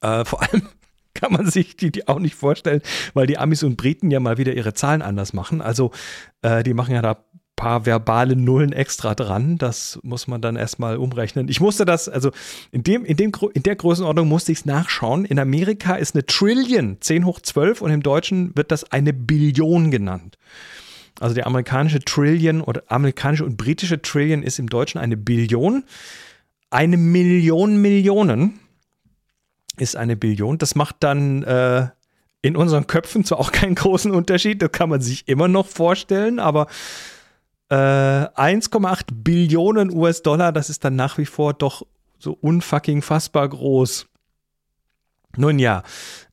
Äh, 0.00 0.24
vor 0.24 0.42
allem 0.42 0.68
kann 1.14 1.32
man 1.32 1.50
sich 1.50 1.76
die, 1.76 1.90
die, 1.92 2.08
auch 2.08 2.18
nicht 2.18 2.34
vorstellen, 2.34 2.82
weil 3.14 3.26
die 3.26 3.38
Amis 3.38 3.62
und 3.62 3.76
Briten 3.76 4.10
ja 4.10 4.20
mal 4.20 4.38
wieder 4.38 4.54
ihre 4.54 4.74
Zahlen 4.74 5.02
anders 5.02 5.32
machen. 5.32 5.60
Also 5.62 5.92
äh, 6.42 6.62
die 6.62 6.74
machen 6.74 6.94
ja 6.94 7.02
da 7.02 7.24
paar 7.56 7.86
verbale 7.86 8.36
Nullen 8.36 8.72
extra 8.72 9.14
dran. 9.14 9.58
Das 9.58 9.98
muss 10.02 10.26
man 10.26 10.40
dann 10.40 10.56
erstmal 10.56 10.96
umrechnen. 10.96 11.48
Ich 11.48 11.60
musste 11.60 11.84
das, 11.84 12.08
also 12.08 12.30
in, 12.72 12.82
dem, 12.82 13.04
in, 13.04 13.16
dem, 13.16 13.32
in 13.52 13.62
der 13.62 13.76
Größenordnung 13.76 14.28
musste 14.28 14.52
ich 14.52 14.58
es 14.58 14.64
nachschauen. 14.64 15.24
In 15.24 15.38
Amerika 15.38 15.94
ist 15.94 16.14
eine 16.14 16.26
Trillion 16.26 16.98
10 17.00 17.24
hoch 17.24 17.40
12 17.40 17.80
und 17.82 17.90
im 17.90 18.02
Deutschen 18.02 18.56
wird 18.56 18.70
das 18.70 18.90
eine 18.90 19.12
Billion 19.12 19.90
genannt. 19.90 20.36
Also 21.20 21.34
der 21.34 21.46
amerikanische 21.46 22.00
Trillion 22.00 22.60
oder 22.60 22.82
amerikanische 22.88 23.44
und 23.44 23.56
britische 23.56 24.02
Trillion 24.02 24.42
ist 24.42 24.58
im 24.58 24.68
Deutschen 24.68 24.98
eine 25.00 25.16
Billion. 25.16 25.84
Eine 26.70 26.96
Million 26.96 27.76
Millionen 27.76 28.58
ist 29.76 29.96
eine 29.96 30.16
Billion. 30.16 30.58
Das 30.58 30.74
macht 30.74 30.96
dann 31.00 31.42
äh, 31.44 31.88
in 32.42 32.56
unseren 32.56 32.86
Köpfen 32.86 33.24
zwar 33.24 33.40
auch 33.40 33.52
keinen 33.52 33.74
großen 33.74 34.10
Unterschied, 34.10 34.60
das 34.60 34.72
kann 34.72 34.90
man 34.90 35.00
sich 35.00 35.28
immer 35.28 35.48
noch 35.48 35.66
vorstellen, 35.66 36.38
aber 36.38 36.66
äh, 37.70 37.74
1,8 37.74 39.06
Billionen 39.12 39.90
US-Dollar, 39.90 40.52
das 40.52 40.68
ist 40.68 40.84
dann 40.84 40.94
nach 40.94 41.16
wie 41.16 41.24
vor 41.24 41.54
doch 41.54 41.86
so 42.18 42.36
unfucking 42.38 43.02
fassbar 43.02 43.48
groß. 43.48 44.06
Nun 45.36 45.58
ja, 45.58 45.82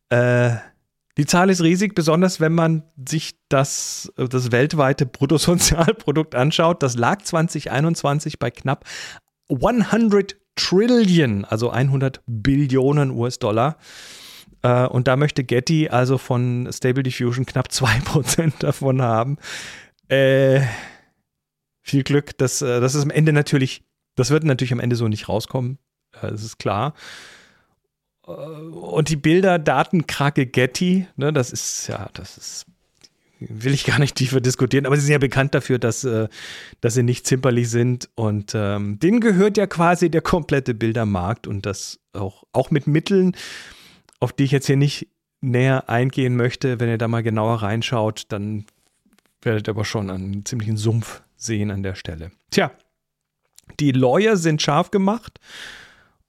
äh, 0.09 0.55
die 1.17 1.25
Zahl 1.25 1.49
ist 1.49 1.61
riesig, 1.61 1.93
besonders 1.95 2.39
wenn 2.39 2.53
man 2.53 2.83
sich 3.07 3.35
das, 3.49 4.11
das 4.15 4.51
weltweite 4.51 5.05
Bruttosozialprodukt 5.05 6.35
anschaut. 6.35 6.81
Das 6.83 6.95
lag 6.95 7.21
2021 7.21 8.39
bei 8.39 8.51
knapp 8.51 8.85
100 9.49 10.37
Trillion, 10.55 11.45
also 11.45 11.69
100 11.69 12.21
Billionen 12.25 13.11
US-Dollar. 13.11 13.77
Äh, 14.61 14.87
und 14.87 15.07
da 15.07 15.15
möchte 15.15 15.43
Getty 15.43 15.89
also 15.89 16.17
von 16.17 16.69
Stable 16.71 17.03
Diffusion 17.03 17.45
knapp 17.45 17.67
2% 17.67 18.53
davon 18.59 19.01
haben. 19.01 19.37
Äh, 20.07 20.61
viel 21.81 22.03
Glück. 22.03 22.37
Das, 22.37 22.61
äh, 22.61 22.79
das 22.79 22.95
ist 22.95 23.03
am 23.03 23.09
Ende 23.09 23.33
natürlich, 23.33 23.83
das 24.15 24.29
wird 24.29 24.43
natürlich 24.43 24.73
am 24.73 24.79
Ende 24.79 24.95
so 24.95 25.07
nicht 25.07 25.29
rauskommen. 25.29 25.77
Äh, 26.13 26.31
das 26.31 26.43
ist 26.43 26.57
klar. 26.57 26.93
Äh, 28.27 28.31
und 28.31 29.09
die 29.09 29.15
Bilder, 29.15 29.59
Datenkrake 29.59 30.45
Getty, 30.45 31.07
ne, 31.15 31.33
das 31.33 31.51
ist 31.51 31.87
ja, 31.87 32.09
das 32.13 32.37
ist, 32.37 32.65
will 33.39 33.73
ich 33.73 33.85
gar 33.85 33.99
nicht 33.99 34.15
tiefer 34.15 34.41
diskutieren, 34.41 34.85
aber 34.85 34.95
sie 34.95 35.03
sind 35.03 35.13
ja 35.13 35.17
bekannt 35.17 35.55
dafür, 35.55 35.79
dass, 35.79 36.07
dass 36.81 36.93
sie 36.93 37.03
nicht 37.03 37.25
zimperlich 37.25 37.69
sind 37.69 38.09
und 38.15 38.53
ähm, 38.53 38.99
denen 38.99 39.19
gehört 39.19 39.57
ja 39.57 39.65
quasi 39.65 40.11
der 40.11 40.21
komplette 40.21 40.73
Bildermarkt 40.73 41.47
und 41.47 41.65
das 41.65 41.99
auch, 42.13 42.43
auch 42.53 42.69
mit 42.69 42.87
Mitteln, 42.87 43.35
auf 44.19 44.31
die 44.33 44.43
ich 44.43 44.51
jetzt 44.51 44.67
hier 44.67 44.77
nicht 44.77 45.07
näher 45.41 45.89
eingehen 45.89 46.35
möchte. 46.35 46.79
Wenn 46.79 46.89
ihr 46.89 46.97
da 46.97 47.07
mal 47.07 47.23
genauer 47.23 47.63
reinschaut, 47.63 48.25
dann 48.29 48.65
werdet 49.41 49.67
ihr 49.67 49.71
aber 49.71 49.85
schon 49.85 50.09
einen 50.09 50.45
ziemlichen 50.45 50.77
Sumpf 50.77 51.21
sehen 51.35 51.71
an 51.71 51.83
der 51.83 51.95
Stelle. 51.95 52.31
Tja, 52.51 52.71
die 53.79 53.91
Lawyer 53.91 54.37
sind 54.37 54.61
scharf 54.61 54.91
gemacht. 54.91 55.39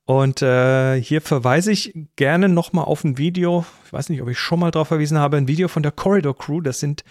Und 0.05 0.43
äh, 0.43 1.01
hier 1.01 1.21
verweise 1.21 1.71
ich 1.71 1.95
gerne 2.17 2.49
nochmal 2.49 2.85
auf 2.87 3.05
ein 3.05 3.19
Video. 3.19 3.65
Ich 3.87 3.93
weiß 3.93 4.09
nicht, 4.09 4.21
ob 4.21 4.29
ich 4.29 4.39
schon 4.39 4.59
mal 4.59 4.71
darauf 4.71 4.89
verwiesen 4.89 5.19
habe. 5.19 5.37
Ein 5.37 5.49
Video 5.49 5.69
von 5.69 5.83
der 5.83 5.93
Corridor 5.93 6.37
Crew. 6.37 6.61
Das 6.61 6.81
sind, 6.81 7.05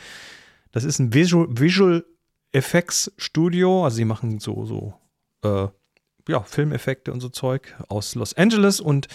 das 0.72 0.84
ist 0.84 1.00
ein 1.00 1.14
Visual, 1.14 1.48
Visual 1.50 2.06
Effects 2.52 3.12
Studio. 3.18 3.86
Also 3.86 3.98
sie 3.98 4.06
machen 4.06 4.40
so, 4.40 4.66
so, 4.66 4.94
äh, 5.44 5.68
ja, 6.28 6.44
Filmeffekte 6.44 7.14
und 7.14 7.22
so 7.22 7.30
Zeug 7.30 7.76
aus 7.88 8.16
Los 8.16 8.34
Angeles 8.34 8.80
und 8.80 9.08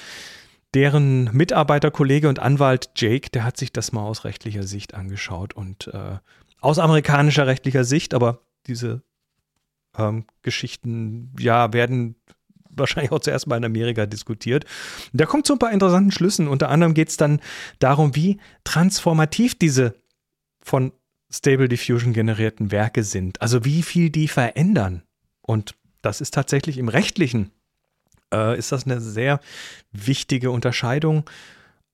deren 0.75 1.25
Mitarbeiter, 1.33 1.90
Kollege 1.90 2.28
und 2.28 2.38
Anwalt 2.38 2.90
Jake, 2.97 3.30
der 3.30 3.45
hat 3.45 3.56
sich 3.56 3.73
das 3.73 3.92
mal 3.92 4.02
aus 4.02 4.25
rechtlicher 4.25 4.64
Sicht 4.64 4.95
angeschaut 4.95 5.54
und 5.54 5.88
äh, 5.88 6.18
aus 6.61 6.78
amerikanischer 6.78 7.47
rechtlicher 7.47 7.85
Sicht, 7.85 8.12
aber 8.12 8.40
diese 8.66 9.02
ähm, 9.97 10.26
Geschichten, 10.42 11.35
ja, 11.38 11.73
werden 11.73 12.16
wahrscheinlich 12.78 13.12
auch 13.12 13.21
zuerst 13.21 13.47
mal 13.47 13.56
in 13.56 13.64
Amerika 13.64 14.06
diskutiert. 14.06 14.64
Und 15.12 15.21
da 15.21 15.26
kommt 15.26 15.47
zu 15.47 15.54
ein 15.54 15.59
paar 15.59 15.73
interessanten 15.73 16.12
Schlüssen. 16.12 16.49
Unter 16.49 16.68
anderem 16.68 16.95
geht 16.95 17.09
es 17.09 17.16
dann 17.16 17.40
darum, 17.78 18.14
wie 18.14 18.38
transformativ 18.64 19.54
diese 19.54 19.95
von 20.61 20.92
Stable 21.30 21.68
Diffusion 21.68 22.12
generierten 22.12 22.71
Werke 22.71 23.02
sind. 23.02 23.42
Also 23.42 23.64
wie 23.64 23.83
viel 23.83 24.11
die 24.11 24.28
verändern. 24.28 25.02
Und 25.42 25.75
das 26.02 26.21
ist 26.21 26.35
tatsächlich 26.35 26.78
im 26.78 26.88
rechtlichen, 26.88 27.50
äh, 28.33 28.59
ist 28.59 28.73
das 28.73 28.87
eine 28.87 29.00
sehr 29.00 29.40
wichtige 29.92 30.50
Unterscheidung. 30.50 31.28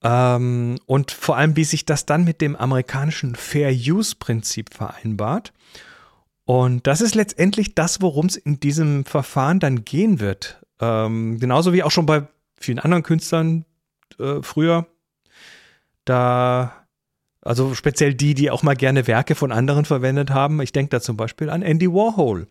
Ähm, 0.03 0.77
und 0.85 1.11
vor 1.11 1.37
allem, 1.37 1.55
wie 1.55 1.63
sich 1.63 1.85
das 1.85 2.05
dann 2.05 2.23
mit 2.23 2.41
dem 2.41 2.55
amerikanischen 2.55 3.35
Fair 3.35 3.71
Use 3.71 4.15
Prinzip 4.17 4.73
vereinbart. 4.73 5.53
Und 6.45 6.87
das 6.87 7.01
ist 7.01 7.15
letztendlich 7.15 7.73
das, 7.73 8.01
worum 8.01 8.25
es 8.25 8.35
in 8.35 8.59
diesem 8.59 9.05
Verfahren 9.05 9.59
dann 9.59 9.85
gehen 9.85 10.19
wird. 10.19 10.62
Ähm, 10.79 11.39
genauso 11.39 11.73
wie 11.73 11.83
auch 11.83 11.91
schon 11.91 12.05
bei 12.05 12.27
vielen 12.55 12.79
anderen 12.79 13.03
Künstlern 13.03 13.65
äh, 14.19 14.41
früher. 14.41 14.87
Da, 16.05 16.85
also 17.41 17.75
speziell 17.75 18.13
die, 18.13 18.33
die 18.33 18.51
auch 18.51 18.63
mal 18.63 18.75
gerne 18.75 19.07
Werke 19.07 19.35
von 19.35 19.51
anderen 19.51 19.85
verwendet 19.85 20.31
haben. 20.31 20.61
Ich 20.61 20.71
denke 20.71 20.89
da 20.89 21.01
zum 21.01 21.17
Beispiel 21.17 21.49
an 21.49 21.61
Andy 21.61 21.91
Warhol. 21.91 22.47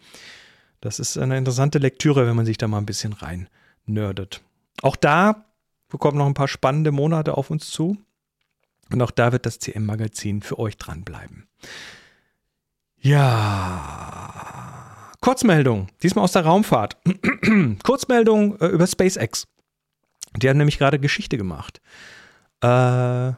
Das 0.81 0.99
ist 0.99 1.17
eine 1.17 1.39
interessante 1.39 1.79
Lektüre, 1.79 2.27
wenn 2.27 2.37
man 2.37 2.47
sich 2.47 2.59
da 2.59 2.69
mal 2.69 2.79
ein 2.79 2.87
bisschen 2.87 3.13
rein 3.13 3.49
nerdet. 3.87 4.43
Auch 4.83 4.97
da 4.97 5.45
bekommen 5.89 6.19
noch 6.19 6.27
ein 6.27 6.35
paar 6.35 6.49
spannende 6.49 6.91
Monate 6.91 7.37
auf 7.37 7.51
uns 7.51 7.71
zu. 7.71 7.99
Und 8.91 9.01
auch 9.01 9.11
da 9.11 9.33
wird 9.33 9.47
das 9.47 9.59
CM-Magazin 9.59 10.43
für 10.43 10.59
euch 10.59 10.77
dranbleiben. 10.77 11.47
Ja. 12.99 14.92
Kurzmeldung, 15.23 15.87
diesmal 16.03 16.25
aus 16.25 16.33
der 16.33 16.45
Raumfahrt. 16.45 16.97
Kurzmeldung 17.85 18.61
äh, 18.61 18.67
über 18.67 18.87
SpaceX. 18.87 19.47
Die 20.37 20.49
haben 20.49 20.59
nämlich 20.59 20.79
gerade 20.79 20.99
Geschichte 20.99 21.39
gemacht. 21.39 21.81
Äh, 22.63 23.31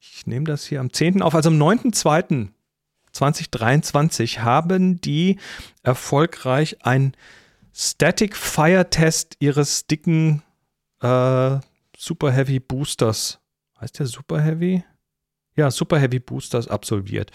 ich 0.00 0.26
nehme 0.26 0.44
das 0.44 0.66
hier 0.66 0.80
am 0.80 0.92
10. 0.92 1.22
auf, 1.22 1.34
also 1.34 1.50
am 1.50 1.62
9.2. 1.62 2.48
2023 3.12 4.40
haben 4.40 5.00
die 5.00 5.38
erfolgreich 5.84 6.84
ein 6.84 7.14
Static 7.72 8.36
Fire 8.36 8.90
Test 8.90 9.36
ihres 9.38 9.86
dicken 9.86 10.42
äh, 11.00 11.58
Super 11.96 12.32
Heavy 12.32 12.58
Boosters. 12.58 13.38
Heißt 13.80 14.00
der 14.00 14.06
Super 14.06 14.40
Heavy? 14.40 14.82
Ja, 15.54 15.70
Super 15.70 16.00
Heavy 16.00 16.18
Boosters 16.18 16.66
absolviert. 16.66 17.30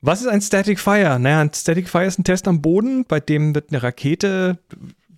Was 0.00 0.20
ist 0.20 0.28
ein 0.28 0.40
Static 0.40 0.78
Fire? 0.78 1.18
Naja, 1.18 1.40
ein 1.40 1.52
Static 1.52 1.88
Fire 1.88 2.04
ist 2.04 2.18
ein 2.18 2.24
Test 2.24 2.46
am 2.46 2.62
Boden, 2.62 3.04
bei 3.04 3.20
dem 3.20 3.54
wird 3.54 3.70
eine 3.70 3.82
Rakete 3.82 4.58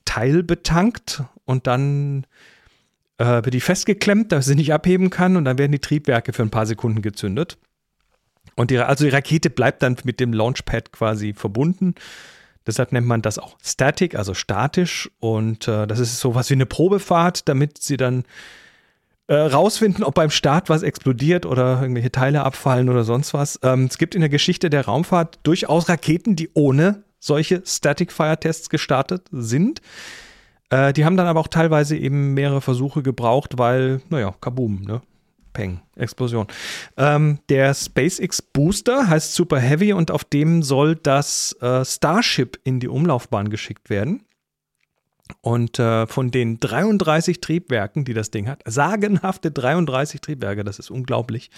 teilbetankt 0.05 1.23
und 1.45 1.67
dann 1.67 2.27
äh, 3.19 3.25
wird 3.25 3.53
die 3.53 3.61
festgeklemmt, 3.61 4.33
dass 4.33 4.47
sie 4.47 4.55
nicht 4.55 4.73
abheben 4.73 5.11
kann 5.11 5.37
und 5.37 5.45
dann 5.45 5.59
werden 5.59 5.73
die 5.73 5.79
Triebwerke 5.81 6.33
für 6.33 6.43
ein 6.43 6.51
paar 6.51 6.67
Sekunden 6.67 7.03
gezündet. 7.03 7.59
Und 8.57 8.71
die, 8.71 8.79
also 8.79 9.05
die 9.05 9.11
Rakete 9.11 9.51
bleibt 9.51 9.83
dann 9.83 9.97
mit 10.05 10.19
dem 10.21 10.33
Launchpad 10.33 10.93
quasi 10.93 11.35
verbunden 11.35 11.95
Deshalb 12.67 12.93
nennt 12.93 13.07
man 13.07 13.23
das 13.23 13.39
auch 13.39 13.57
Static, 13.63 14.15
also 14.15 14.35
statisch. 14.35 15.11
Und 15.19 15.67
äh, 15.67 15.87
das 15.87 15.99
ist 15.99 16.21
sowas 16.21 16.51
wie 16.51 16.55
eine 16.55 16.67
Probefahrt, 16.67 17.49
damit 17.49 17.79
sie 17.79 17.97
dann 17.97 18.25
äh, 19.31 19.37
rausfinden, 19.37 20.03
ob 20.03 20.15
beim 20.15 20.31
Start 20.31 20.69
was 20.69 20.83
explodiert 20.83 21.47
oder 21.47 21.81
irgendwelche 21.81 22.11
Teile 22.11 22.43
abfallen 22.43 22.89
oder 22.89 23.05
sonst 23.05 23.33
was. 23.33 23.61
Ähm, 23.63 23.85
es 23.85 23.97
gibt 23.97 24.17
in 24.17 24.23
der 24.23 24.29
Geschichte 24.29 24.71
der 24.71 24.87
Raumfahrt 24.87 25.39
durchaus 25.45 25.89
Raketen, 25.89 26.35
die 26.35 26.51
ohne 26.55 27.05
solche 27.21 27.63
Static 27.65 28.11
Fire 28.11 28.41
Tests 28.41 28.71
gestartet 28.71 29.29
sind. 29.31 29.83
Äh, 30.71 30.93
die 30.93 31.05
haben 31.05 31.17
dann 31.17 31.29
aber 31.29 31.39
auch 31.39 31.47
teilweise 31.47 31.97
eben 31.97 32.35
mehrere 32.35 32.61
Versuche 32.61 33.05
gebraucht, 33.05 33.57
weil, 33.57 34.01
naja, 34.09 34.35
kaboom, 34.41 34.83
ne? 34.83 35.01
Peng, 35.53 35.81
Explosion. 35.95 36.49
Ähm, 36.97 37.39
der 37.49 37.73
SpaceX 37.73 38.43
Booster 38.43 39.09
heißt 39.09 39.35
Super 39.35 39.61
Heavy 39.61 39.93
und 39.93 40.11
auf 40.11 40.25
dem 40.25 40.65
soll 40.65 40.97
das 40.97 41.57
äh, 41.61 41.85
Starship 41.85 42.59
in 42.65 42.81
die 42.81 42.89
Umlaufbahn 42.89 43.49
geschickt 43.49 43.91
werden. 43.91 44.25
Und 45.41 45.79
äh, 45.79 46.07
von 46.07 46.31
den 46.31 46.61
33 46.61 47.41
Triebwerken, 47.41 48.05
die 48.05 48.15
das 48.15 48.31
Ding 48.31 48.49
hat, 48.49 48.63
sagenhafte 48.67 49.51
33 49.51 50.21
Triebwerke, 50.21 50.65
das 50.65 50.79
ist 50.79 50.91
unglaublich, 50.91 51.51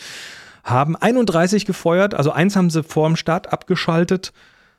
haben 0.64 0.96
31 0.96 1.66
gefeuert. 1.66 2.14
Also 2.14 2.32
eins 2.32 2.56
haben 2.56 2.70
sie 2.70 2.82
vor 2.82 3.08
dem 3.08 3.16
Start 3.16 3.52
abgeschaltet 3.52 4.32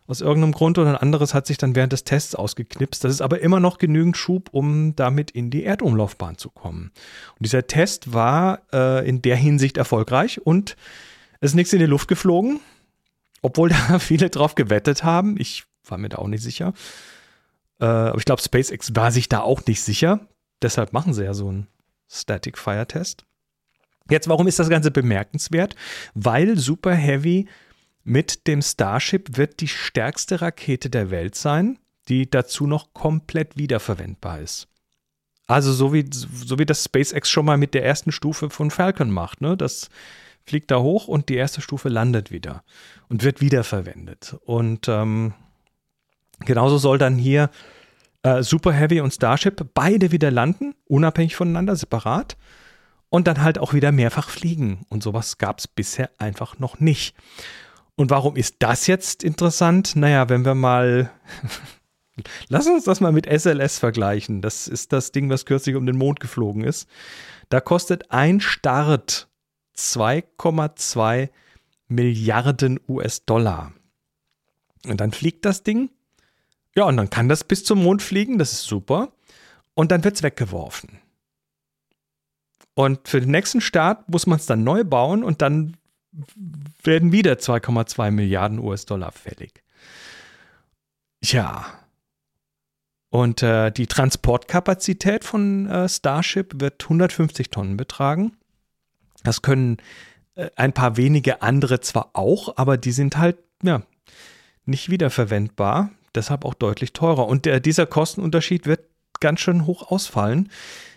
aus 0.05 0.21
irgendeinem 0.21 0.51
Grund 0.51 0.77
und 0.77 0.88
ein 0.88 0.97
anderes 0.97 1.33
hat 1.33 1.47
sich 1.47 1.57
dann 1.57 1.75
während 1.75 1.93
des 1.93 2.03
Tests 2.03 2.35
ausgeknipst. 2.35 3.03
Das 3.03 3.12
ist 3.12 3.21
aber 3.21 3.39
immer 3.39 3.59
noch 3.59 3.77
genügend 3.77 4.17
Schub, 4.17 4.50
um 4.51 4.95
damit 4.95 5.31
in 5.31 5.50
die 5.50 5.63
Erdumlaufbahn 5.63 6.38
zu 6.38 6.50
kommen. 6.50 6.91
Und 7.38 7.45
dieser 7.45 7.67
Test 7.67 8.13
war 8.13 8.62
äh, 8.73 9.07
in 9.07 9.21
der 9.21 9.38
Hinsicht 9.38 9.77
erfolgreich 9.77 10.45
und 10.45 10.75
es 11.39 11.51
ist 11.51 11.55
nichts 11.55 11.73
in 11.73 11.79
die 11.79 11.85
Luft 11.85 12.07
geflogen, 12.07 12.59
obwohl 13.41 13.69
da 13.89 14.00
viele 14.00 14.29
drauf 14.29 14.55
gewettet 14.55 15.03
haben. 15.03 15.35
Ich 15.39 15.63
war 15.85 15.97
mir 15.97 16.09
da 16.09 16.17
auch 16.17 16.27
nicht 16.27 16.43
sicher. 16.43 16.73
Äh, 17.80 17.86
aber 17.86 18.18
ich 18.18 18.25
glaube, 18.25 18.42
SpaceX 18.42 18.96
war 18.96 19.12
sich 19.12 19.30
da 19.30 19.42
auch 19.42 19.65
nicht 19.65 19.82
sicher. 19.82 20.27
Deshalb 20.62 20.94
machen 20.94 21.13
sie 21.13 21.24
ja 21.24 21.34
so 21.34 21.50
einen 21.50 21.68
Static 22.10 22.58
Fire 22.58 22.88
Test. 22.88 23.25
Jetzt, 24.10 24.27
warum 24.27 24.48
ist 24.48 24.60
das 24.60 24.70
Ganze 24.70 24.92
bemerkenswert? 24.92 25.75
Weil 26.13 26.58
Super 26.58 26.94
Heavy 26.94 27.48
mit 28.03 28.48
dem 28.48 28.62
Starship 28.62 29.38
wird 29.38 29.62
die 29.62 29.68
stärkste 29.68 30.42
Rakete 30.42 30.89
der 30.89 31.10
Welt 31.10 31.36
sein, 31.36 31.80
die 32.10 32.30
dazu 32.30 32.68
noch 32.68 32.94
komplett 32.94 33.58
wiederverwendbar 33.58 34.39
ist. 34.42 34.68
Also 35.48 35.72
so 35.74 35.94
wie, 35.94 36.06
so 36.12 36.60
wie 36.60 36.65
das 36.65 36.84
SpaceX 36.84 37.30
schon 37.30 37.46
mal 37.46 37.58
mit 37.58 37.74
der 37.74 37.86
ersten 37.86 38.12
Stufe 38.12 38.50
von 38.50 38.72
Falcon 38.72 39.12
macht. 39.12 39.42
Ne? 39.42 39.56
Das 39.56 39.89
fliegt 40.46 40.72
da 40.72 40.80
hoch 40.80 41.08
und 41.08 41.30
die 41.30 41.36
erste 41.36 41.62
Stufe 41.62 41.89
landet 41.89 42.32
wieder 42.32 42.63
und 43.10 43.24
wird 43.24 43.42
wiederverwendet. 43.42 44.36
Und 44.46 44.88
ähm, 44.88 45.34
genauso 46.45 46.77
soll 46.77 46.97
dann 46.97 47.17
hier 47.17 47.50
äh, 48.23 48.41
Super 48.41 48.71
Heavy 48.71 49.01
und 49.01 49.13
Starship 49.13 49.65
beide 49.73 50.12
wieder 50.12 50.31
landen, 50.31 50.75
unabhängig 50.85 51.35
voneinander, 51.35 51.75
separat. 51.75 52.38
Und 53.09 53.27
dann 53.27 53.43
halt 53.43 53.59
auch 53.59 53.73
wieder 53.73 53.91
mehrfach 53.91 54.29
fliegen. 54.29 54.85
Und 54.89 55.03
sowas 55.03 55.38
gab 55.38 55.59
es 55.59 55.67
bisher 55.67 56.09
einfach 56.17 56.57
noch 56.57 56.79
nicht. 56.79 57.15
Und 57.96 58.09
warum 58.09 58.35
ist 58.35 58.55
das 58.59 58.87
jetzt 58.87 59.24
interessant? 59.24 59.96
Naja, 59.96 60.29
wenn 60.29 60.46
wir 60.46 60.55
mal. 60.55 61.11
Lass 62.48 62.68
uns 62.68 62.85
das 62.85 63.01
mal 63.01 63.11
mit 63.11 63.27
SLS 63.27 63.79
vergleichen. 63.79 64.41
Das 64.41 64.68
ist 64.68 64.94
das 64.94 65.11
Ding, 65.11 65.29
was 65.29 65.46
kürzlich 65.46 65.75
um 65.75 65.85
den 65.85 65.98
Mond 65.98 66.20
geflogen 66.20 66.63
ist. 66.63 66.87
Da 67.50 67.59
kostet 67.59 68.11
ein 68.11 68.39
Start 68.39 69.27
2,2 69.75 71.29
Milliarden 71.87 72.79
US-Dollar. 72.87 73.74
Und 74.85 75.01
dann 75.01 75.11
fliegt 75.11 75.46
das 75.46 75.63
Ding. 75.63 75.89
Ja, 76.75 76.86
und 76.86 76.98
dann 76.98 77.09
kann 77.09 77.29
das 77.29 77.44
bis 77.44 77.64
zum 77.64 77.83
Mond 77.83 78.01
fliegen. 78.01 78.38
Das 78.38 78.51
ist 78.51 78.64
super. 78.64 79.12
Und 79.75 79.92
dann 79.92 80.03
wird 80.03 80.16
es 80.16 80.24
weggeworfen. 80.24 81.00
Und 82.75 83.07
für 83.07 83.22
den 83.22 83.31
nächsten 83.31 83.62
Start 83.62 84.09
muss 84.09 84.25
man 84.25 84.40
es 84.40 84.46
dann 84.46 84.64
neu 84.64 84.83
bauen 84.83 85.24
und 85.24 85.42
dann 85.42 85.77
werden 86.83 87.12
wieder 87.12 87.33
2,2 87.33 88.12
Milliarden 88.12 88.59
US-Dollar 88.59 89.12
fällig. 89.12 89.64
Ja. 91.24 91.66
Und 93.09 93.44
äh, 93.44 93.72
die 93.72 93.86
Transportkapazität 93.86 95.24
von 95.24 95.70
äh, 95.70 95.88
Starship 95.88 96.59
wird 96.59 96.83
150 96.83 97.50
Tonnen 97.50 97.77
betragen. 97.77 98.36
Das 99.24 99.44
können 99.44 99.77
äh, 100.36 100.50
ein 100.55 100.74
paar 100.74 100.98
wenige 100.98 101.44
andere 101.44 101.79
zwar 101.79 102.09
auch, 102.14 102.57
aber 102.57 102.77
die 102.77 102.92
sind 102.92 103.18
halt 103.18 103.38
ja, 103.62 103.83
nicht 104.66 104.90
wiederverwendbar, 104.90 105.92
deshalb 106.15 106.45
auch 106.45 106.53
deutlich 106.53 106.93
teurer. 106.93 107.27
Und 107.27 107.45
der, 107.45 107.59
dieser 107.59 107.85
Kostenunterschied 107.85 108.65
wird 108.65 108.81
ganz 109.19 109.39
schön 109.39 109.65
hoch 109.65 109.91
ausfallen. 109.91 110.49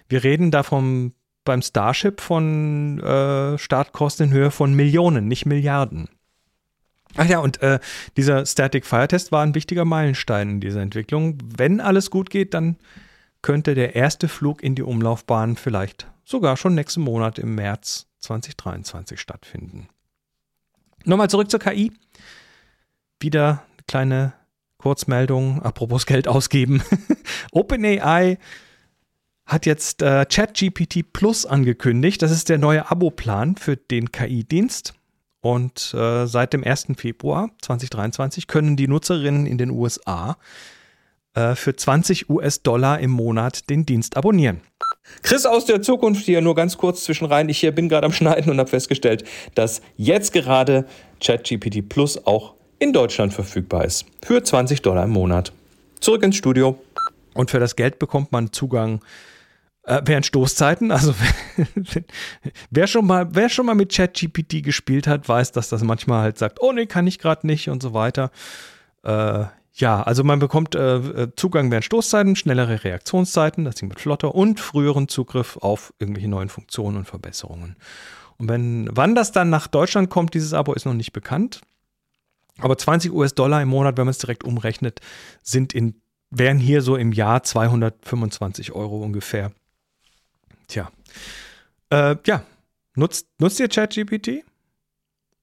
Wir 0.08 0.24
reden 0.24 0.50
da 0.50 0.62
vom 0.62 1.12
beim 1.44 1.62
Starship 1.62 2.20
von 2.20 3.00
äh, 3.00 3.56
Startkosten 3.56 4.26
in 4.26 4.32
Höhe 4.32 4.50
von 4.50 4.74
Millionen, 4.74 5.28
nicht 5.28 5.46
Milliarden. 5.46 6.08
Ach 7.16 7.26
ja, 7.26 7.38
und 7.38 7.62
äh, 7.62 7.78
dieser 8.16 8.44
Static 8.44 8.84
Fire 8.84 9.08
Test 9.08 9.32
war 9.32 9.42
ein 9.42 9.54
wichtiger 9.54 9.86
Meilenstein 9.86 10.50
in 10.50 10.60
dieser 10.60 10.82
Entwicklung. 10.82 11.38
Wenn 11.56 11.80
alles 11.80 12.10
gut 12.10 12.28
geht, 12.28 12.52
dann 12.52 12.76
könnte 13.40 13.74
der 13.74 13.94
erste 13.94 14.28
Flug 14.28 14.62
in 14.62 14.74
die 14.74 14.82
Umlaufbahn 14.82 15.56
vielleicht 15.56 16.08
sogar 16.24 16.56
schon 16.56 16.74
nächsten 16.74 17.00
Monat 17.00 17.38
im 17.38 17.54
März 17.54 18.06
2023 18.18 19.18
stattfinden. 19.18 19.88
Nochmal 21.04 21.30
zurück 21.30 21.50
zur 21.50 21.60
KI. 21.60 21.92
Wieder 23.20 23.48
eine 23.48 23.84
kleine 23.86 24.32
Kurzmeldung, 24.86 25.62
apropos 25.62 26.06
Geld 26.06 26.28
ausgeben. 26.28 26.80
OpenAI 27.50 28.38
hat 29.44 29.66
jetzt 29.66 30.00
äh, 30.00 30.24
ChatGPT 30.24 31.12
Plus 31.12 31.44
angekündigt. 31.44 32.22
Das 32.22 32.30
ist 32.30 32.48
der 32.48 32.58
neue 32.58 32.88
Abo-Plan 32.88 33.56
für 33.56 33.76
den 33.76 34.12
KI-Dienst. 34.12 34.94
Und 35.40 35.92
äh, 35.92 36.26
seit 36.26 36.52
dem 36.52 36.62
1. 36.62 36.86
Februar 36.98 37.50
2023 37.62 38.46
können 38.46 38.76
die 38.76 38.86
Nutzerinnen 38.86 39.46
in 39.46 39.58
den 39.58 39.70
USA 39.70 40.36
äh, 41.34 41.56
für 41.56 41.74
20 41.74 42.30
US-Dollar 42.30 43.00
im 43.00 43.10
Monat 43.10 43.68
den 43.68 43.86
Dienst 43.86 44.16
abonnieren. 44.16 44.60
Chris 45.22 45.46
aus 45.46 45.64
der 45.64 45.82
Zukunft 45.82 46.26
hier 46.26 46.42
nur 46.42 46.54
ganz 46.54 46.78
kurz 46.78 47.02
zwischen 47.02 47.24
rein. 47.24 47.48
Ich 47.48 47.58
hier 47.58 47.72
bin 47.72 47.88
gerade 47.88 48.06
am 48.06 48.12
Schneiden 48.12 48.52
und 48.52 48.60
habe 48.60 48.70
festgestellt, 48.70 49.24
dass 49.56 49.82
jetzt 49.96 50.32
gerade 50.32 50.86
ChatGPT 51.20 51.88
Plus 51.88 52.24
auch 52.24 52.55
in 52.78 52.92
Deutschland 52.92 53.32
verfügbar 53.32 53.84
ist. 53.84 54.06
Für 54.24 54.42
20 54.42 54.82
Dollar 54.82 55.04
im 55.04 55.10
Monat. 55.10 55.52
Zurück 56.00 56.22
ins 56.22 56.36
Studio. 56.36 56.78
Und 57.34 57.50
für 57.50 57.60
das 57.60 57.76
Geld 57.76 57.98
bekommt 57.98 58.32
man 58.32 58.52
Zugang 58.52 59.00
äh, 59.84 60.02
während 60.04 60.26
Stoßzeiten. 60.26 60.90
Also 60.90 61.14
wer 62.70 62.86
schon 62.86 63.06
mal, 63.06 63.28
wer 63.34 63.48
schon 63.48 63.66
mal 63.66 63.74
mit 63.74 63.94
ChatGPT 63.94 64.62
gespielt 64.62 65.06
hat, 65.06 65.28
weiß, 65.28 65.52
dass 65.52 65.68
das 65.68 65.82
manchmal 65.82 66.22
halt 66.22 66.38
sagt, 66.38 66.60
oh 66.60 66.72
nee, 66.72 66.86
kann 66.86 67.06
ich 67.06 67.18
gerade 67.18 67.46
nicht 67.46 67.68
und 67.68 67.82
so 67.82 67.94
weiter. 67.94 68.30
Äh, 69.04 69.44
ja, 69.74 70.02
also 70.02 70.24
man 70.24 70.38
bekommt 70.38 70.74
äh, 70.74 71.28
Zugang 71.36 71.70
während 71.70 71.84
Stoßzeiten, 71.84 72.34
schnellere 72.34 72.82
Reaktionszeiten, 72.82 73.66
das 73.66 73.74
Ding 73.74 73.90
wird 73.90 74.00
flotter 74.00 74.34
und 74.34 74.58
früheren 74.58 75.06
Zugriff 75.06 75.58
auf 75.58 75.92
irgendwelche 75.98 76.28
neuen 76.28 76.48
Funktionen 76.48 76.96
und 76.96 77.04
Verbesserungen. 77.04 77.76
Und 78.38 78.48
wenn, 78.48 78.88
wann 78.90 79.14
das 79.14 79.32
dann 79.32 79.50
nach 79.50 79.66
Deutschland 79.66 80.08
kommt, 80.08 80.32
dieses 80.32 80.54
Abo 80.54 80.72
ist 80.72 80.86
noch 80.86 80.94
nicht 80.94 81.12
bekannt. 81.12 81.60
Aber 82.58 82.78
20 82.78 83.12
US-Dollar 83.12 83.62
im 83.62 83.68
Monat, 83.68 83.96
wenn 83.96 84.06
man 84.06 84.12
es 84.12 84.18
direkt 84.18 84.44
umrechnet, 84.44 85.00
sind 85.42 85.74
in, 85.74 86.00
wären 86.30 86.58
hier 86.58 86.82
so 86.82 86.96
im 86.96 87.12
Jahr 87.12 87.42
225 87.42 88.72
Euro 88.72 89.02
ungefähr. 89.02 89.52
Tja. 90.68 90.90
Äh, 91.90 92.16
ja. 92.26 92.44
Nutzt, 92.94 93.28
nutzt 93.38 93.60
ihr 93.60 93.68
ChatGPT? 93.68 94.42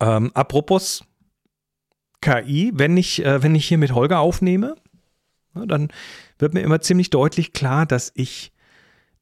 Ähm, 0.00 0.32
apropos 0.34 1.04
KI, 2.20 2.72
wenn 2.74 2.96
ich, 2.96 3.24
äh, 3.24 3.40
wenn 3.42 3.54
ich 3.54 3.68
hier 3.68 3.78
mit 3.78 3.94
Holger 3.94 4.18
aufnehme, 4.20 4.74
dann 5.54 5.88
wird 6.38 6.54
mir 6.54 6.60
immer 6.60 6.80
ziemlich 6.80 7.10
deutlich 7.10 7.52
klar, 7.52 7.86
dass 7.86 8.12
ich 8.14 8.52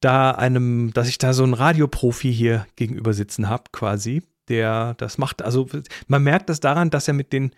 da 0.01 0.33
einem, 0.33 0.93
dass 0.93 1.09
ich 1.09 1.19
da 1.19 1.33
so 1.33 1.45
einen 1.45 1.55
Radioprofi 1.55 2.33
hier 2.33 2.67
gegenüber 2.77 3.13
sitzen 3.15 3.49
habe, 3.49 3.65
quasi, 3.73 4.23
der 4.49 4.95
das 4.95 5.19
macht. 5.19 5.43
Also 5.43 5.69
man 6.09 6.23
merkt 6.23 6.49
das 6.49 6.61
daran, 6.61 6.91
dass 6.91 7.09
er 7.09 7.15
mit 7.15 7.33
den, 7.33 7.53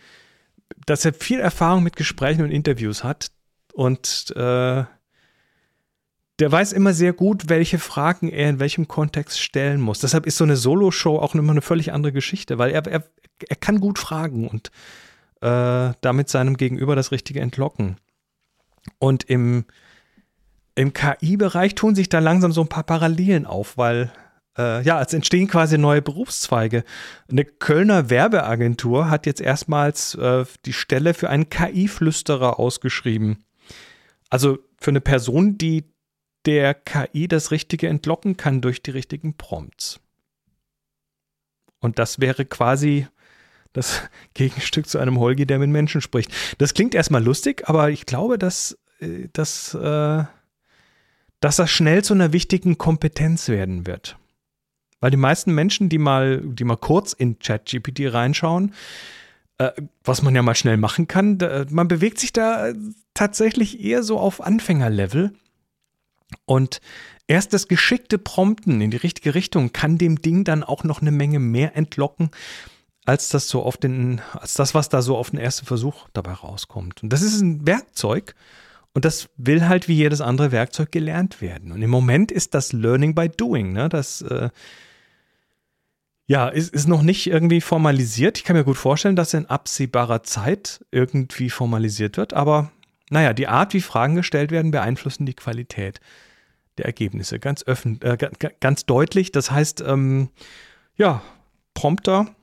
dass 0.87 1.05
er 1.05 1.15
viel 1.15 1.41
Erfahrung 1.41 1.83
mit 1.83 1.97
Gesprächen 1.97 2.43
und 2.43 2.51
Interviews 2.51 3.03
hat 3.03 3.31
und 3.73 4.33
äh, 4.37 4.85
der 6.41 6.51
weiß 6.51 6.73
immer 6.73 6.93
sehr 6.93 7.13
gut, 7.13 7.49
welche 7.49 7.79
Fragen 7.79 8.29
er 8.29 8.51
in 8.51 8.59
welchem 8.59 8.89
Kontext 8.89 9.41
stellen 9.41 9.81
muss. 9.81 10.01
Deshalb 10.01 10.27
ist 10.27 10.37
so 10.37 10.45
eine 10.45 10.57
Solo-Show 10.57 11.19
auch 11.19 11.35
immer 11.35 11.53
eine 11.53 11.63
völlig 11.63 11.93
andere 11.93 12.13
Geschichte, 12.13 12.59
weil 12.59 12.73
er, 12.73 12.85
er, 12.87 13.05
er 13.49 13.57
kann 13.57 13.81
gut 13.81 13.99
fragen 13.99 14.49
und 14.49 14.71
äh, 15.41 15.93
damit 16.01 16.29
seinem 16.29 16.57
Gegenüber 16.57 16.97
das 16.97 17.13
Richtige 17.13 17.41
entlocken. 17.41 17.97
Und 18.99 19.25
im, 19.25 19.65
im 20.75 20.93
KI-Bereich 20.93 21.75
tun 21.75 21.95
sich 21.95 22.09
da 22.09 22.19
langsam 22.19 22.53
so 22.53 22.61
ein 22.63 22.69
paar 22.69 22.85
Parallelen 22.85 23.47
auf, 23.47 23.77
weil 23.77 24.13
äh, 24.57 24.83
ja, 24.83 25.01
es 25.01 25.13
entstehen 25.13 25.49
quasi 25.49 25.79
neue 25.79 26.03
Berufszweige. 26.03 26.85
Eine 27.31 27.45
Kölner 27.45 28.11
Werbeagentur 28.11 29.11
hat 29.11 29.27
jetzt 29.27 29.41
erstmals 29.41 30.15
äh, 30.15 30.45
die 30.65 30.73
Stelle 30.73 31.15
für 31.15 31.29
einen 31.31 31.49
KI-Flüsterer 31.49 32.59
ausgeschrieben. 32.59 33.45
Also 34.31 34.59
für 34.79 34.91
eine 34.91 35.01
Person, 35.01 35.59
die 35.59 35.85
der 36.47 36.75
KI 36.75 37.27
das 37.27 37.51
Richtige 37.51 37.89
entlocken 37.89 38.37
kann 38.37 38.61
durch 38.61 38.83
die 38.83 38.91
richtigen 38.91 39.37
Prompts. 39.37 40.01
Und 41.81 41.99
das 41.99 42.21
wäre 42.21 42.45
quasi 42.45 43.07
das 43.75 44.01
Gegenstück 44.35 44.89
zu 44.89 44.99
einem 44.99 45.21
Holgi, 45.21 45.45
der 45.45 45.59
mit 45.59 45.69
Menschen 45.69 46.01
spricht. 46.01 46.33
Das 46.57 46.73
klingt 46.73 46.95
erstmal 46.95 47.23
lustig, 47.23 47.69
aber 47.69 47.91
ich 47.91 48.07
glaube, 48.07 48.39
dass, 48.39 48.79
äh, 49.01 49.29
dass, 49.35 49.75
äh, 49.75 50.25
dass 51.41 51.57
das 51.57 51.71
schnell 51.71 52.03
zu 52.03 52.15
einer 52.15 52.33
wichtigen 52.33 52.79
Kompetenz 52.79 53.51
werden 53.51 53.87
wird. 53.87 54.17
Weil 55.01 55.11
die 55.11 55.19
meisten 55.19 55.55
Menschen, 55.55 55.91
die 55.91 55.99
mal, 55.99 56.41
die 56.41 56.65
mal 56.65 56.79
kurz 56.79 57.13
in 57.13 57.39
ChatGPT 57.39 58.15
reinschauen, 58.15 58.73
äh, 59.59 59.73
was 60.03 60.23
man 60.23 60.35
ja 60.35 60.43
mal 60.43 60.55
schnell 60.55 60.79
machen 60.79 61.07
kann, 61.07 61.37
da, 61.37 61.67
man 61.69 61.89
bewegt 61.89 62.19
sich 62.19 62.33
da 62.33 62.73
tatsächlich 63.13 63.85
eher 63.85 64.03
so 64.03 64.19
auf 64.19 64.41
Anfängerlevel. 64.41 65.35
Und 66.47 66.81
erst 67.27 67.53
das 67.53 67.69
geschickte 67.69 68.19
Prompten 68.19 68.81
in 68.81 68.91
die 68.91 68.97
richtige 68.97 69.35
Richtung 69.35 69.73
kann 69.73 69.99
dem 69.99 70.23
Ding 70.23 70.45
dann 70.45 70.65
auch 70.65 70.85
noch 70.85 71.03
eine 71.03 71.13
Menge 71.13 71.39
mehr 71.39 71.77
entlocken, 71.77 72.31
als 73.05 73.29
das 73.29 73.49
so 73.49 73.63
auf 73.63 73.77
den, 73.77 74.21
als 74.33 74.55
das, 74.55 74.75
was 74.75 74.89
da 74.89 75.03
so 75.03 75.17
auf 75.17 75.31
den 75.31 75.39
ersten 75.39 75.67
Versuch 75.67 76.09
dabei 76.13 76.33
rauskommt. 76.33 77.03
Und 77.03 77.13
das 77.13 77.23
ist 77.23 77.41
ein 77.41 77.67
Werkzeug 77.67 78.35
und 78.95 79.05
das 79.05 79.29
will 79.37 79.69
halt 79.69 79.89
wie 79.89 79.95
jedes 79.95 80.21
andere 80.21 80.53
Werkzeug 80.53 80.91
gelernt 80.93 81.41
werden. 81.41 81.73
Und 81.73 81.83
im 81.83 81.91
Moment 81.91 82.33
ist 82.33 82.55
das 82.55 82.73
Learning 82.73 83.15
by 83.15 83.29
Doing, 83.29 83.73
ne? 83.73 83.89
Das 83.89 84.23
äh, 84.23 84.51
ja, 86.27 86.49
ist, 86.49 86.73
ist 86.73 86.89
noch 86.89 87.03
nicht 87.03 87.27
irgendwie 87.27 87.61
formalisiert. 87.61 88.39
Ich 88.39 88.45
kann 88.45 88.57
mir 88.57 88.65
gut 88.65 88.79
vorstellen, 88.79 89.17
dass 89.17 89.35
in 89.35 89.47
absehbarer 89.47 90.23
Zeit 90.23 90.85
irgendwie 90.91 91.51
formalisiert 91.51 92.17
wird, 92.17 92.33
aber 92.33 92.71
naja, 93.11 93.35
die 93.35 93.49
Art, 93.49 93.75
wie 93.75 93.83
Fragen 93.83 94.15
gestellt 94.15 94.51
werden, 94.51 94.71
beeinflussen 94.71 95.27
die 95.27 95.35
Qualität 95.35 96.01
der 96.79 96.87
Ergebnisse 96.87 97.39
ganz, 97.39 97.63
öffn 97.65 98.01
äh, 98.01 98.17
ganz 98.61 98.87
deutlich. 98.87 99.31
Das 99.31 99.51
heißt, 99.51 99.83
ähm, 99.83 100.31
ja, 100.97 101.23
Prompter 101.75 102.35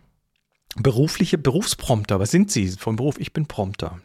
Berufliche 0.76 1.38
Berufsprompter, 1.38 2.20
was 2.20 2.32
sind 2.32 2.52
Sie 2.52 2.70
vom 2.70 2.96
Beruf? 2.96 3.20
Ich 3.20 3.34
bin 3.34 3.46
Prompter. 3.46 4.00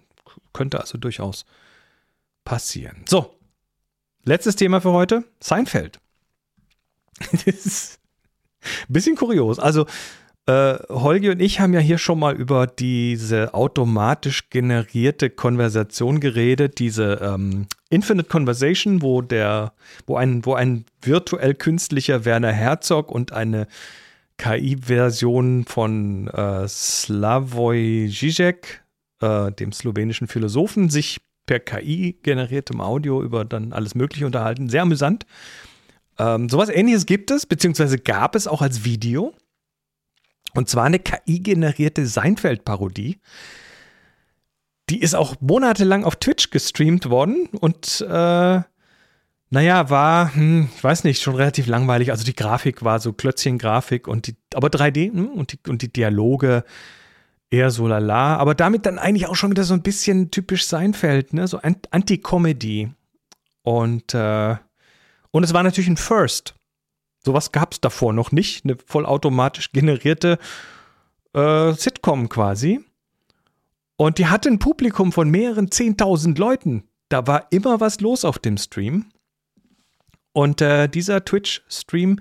Könnte 0.52 0.80
also 0.80 0.98
durchaus 0.98 1.44
passieren. 2.44 3.04
So, 3.08 3.34
letztes 4.24 4.56
Thema 4.56 4.80
für 4.80 4.92
heute: 4.92 5.24
Seinfeld. 5.40 6.00
das 7.32 7.44
ist 7.44 8.00
ein 8.60 8.92
bisschen 8.92 9.16
kurios. 9.16 9.58
Also, 9.58 9.86
äh, 10.46 10.78
Holgi 10.88 11.30
und 11.30 11.40
ich 11.40 11.58
haben 11.60 11.74
ja 11.74 11.80
hier 11.80 11.98
schon 11.98 12.20
mal 12.20 12.34
über 12.34 12.66
diese 12.66 13.52
automatisch 13.52 14.48
generierte 14.48 15.28
Konversation 15.28 16.20
geredet, 16.20 16.78
diese 16.78 17.20
ähm, 17.20 17.66
Infinite 17.90 18.28
Conversation, 18.28 19.02
wo 19.02 19.22
der, 19.22 19.72
wo 20.06 20.16
ein, 20.16 20.46
wo 20.46 20.54
ein 20.54 20.84
virtuell 21.02 21.54
künstlicher 21.54 22.24
Werner 22.24 22.52
Herzog 22.52 23.10
und 23.10 23.32
eine 23.32 23.66
KI-Version 24.38 25.64
von 25.64 26.28
äh, 26.28 26.68
Slavoj 26.68 28.08
Žižek, 28.10 28.84
äh, 29.20 29.52
dem 29.52 29.72
slowenischen 29.72 30.28
Philosophen, 30.28 30.90
sich 30.90 31.18
per 31.46 31.60
KI 31.60 32.18
generiertem 32.22 32.80
Audio 32.80 33.22
über 33.22 33.44
dann 33.44 33.72
alles 33.72 33.94
Mögliche 33.94 34.26
unterhalten. 34.26 34.68
Sehr 34.68 34.82
amüsant. 34.82 35.24
Ähm, 36.18 36.48
sowas 36.48 36.68
ähnliches 36.68 37.06
gibt 37.06 37.30
es, 37.30 37.46
beziehungsweise 37.46 37.98
gab 37.98 38.34
es 38.34 38.46
auch 38.46 38.62
als 38.62 38.84
Video. 38.84 39.32
Und 40.54 40.68
zwar 40.68 40.84
eine 40.84 40.98
KI-generierte 40.98 42.06
Seinfeld-Parodie. 42.06 43.20
Die 44.88 45.00
ist 45.00 45.14
auch 45.14 45.36
monatelang 45.40 46.04
auf 46.04 46.16
Twitch 46.16 46.50
gestreamt 46.50 47.10
worden 47.10 47.48
und 47.52 48.00
äh, 48.08 48.60
naja, 49.50 49.90
war, 49.90 50.34
hm, 50.34 50.68
ich 50.74 50.82
weiß 50.82 51.04
nicht, 51.04 51.22
schon 51.22 51.36
relativ 51.36 51.66
langweilig. 51.66 52.10
Also 52.10 52.24
die 52.24 52.34
Grafik 52.34 52.82
war 52.84 52.98
so 52.98 53.12
Klötzchen-Grafik 53.12 54.08
und 54.08 54.26
die, 54.26 54.36
aber 54.54 54.68
3D 54.68 55.12
hm, 55.12 55.28
und, 55.28 55.52
die, 55.52 55.70
und 55.70 55.82
die 55.82 55.92
Dialoge 55.92 56.64
eher 57.50 57.70
so 57.70 57.86
lala. 57.86 58.36
Aber 58.36 58.54
damit 58.54 58.86
dann 58.86 58.98
eigentlich 58.98 59.26
auch 59.26 59.36
schon 59.36 59.50
wieder 59.50 59.64
so 59.64 59.74
ein 59.74 59.82
bisschen 59.82 60.30
typisch 60.30 60.66
Seinfeld, 60.66 61.32
ne? 61.32 61.46
So 61.46 61.60
Anti-Comedy. 61.60 62.90
Und, 63.62 64.14
äh, 64.14 64.56
und 65.30 65.44
es 65.44 65.54
war 65.54 65.62
natürlich 65.62 65.90
ein 65.90 65.96
First. 65.96 66.54
Sowas 67.24 67.52
gab 67.52 67.72
es 67.72 67.80
davor 67.80 68.12
noch 68.12 68.32
nicht. 68.32 68.64
Eine 68.64 68.76
vollautomatisch 68.84 69.72
generierte 69.72 70.38
äh, 71.34 71.72
Sitcom 71.72 72.28
quasi. 72.28 72.80
Und 73.96 74.18
die 74.18 74.26
hatte 74.26 74.48
ein 74.48 74.58
Publikum 74.58 75.12
von 75.12 75.30
mehreren 75.30 75.68
10.000 75.68 76.38
Leuten. 76.38 76.84
Da 77.08 77.26
war 77.26 77.46
immer 77.50 77.80
was 77.80 78.00
los 78.00 78.24
auf 78.24 78.38
dem 78.38 78.56
Stream. 78.56 79.06
Und 80.36 80.60
äh, 80.60 80.86
dieser 80.86 81.24
Twitch-Stream 81.24 82.20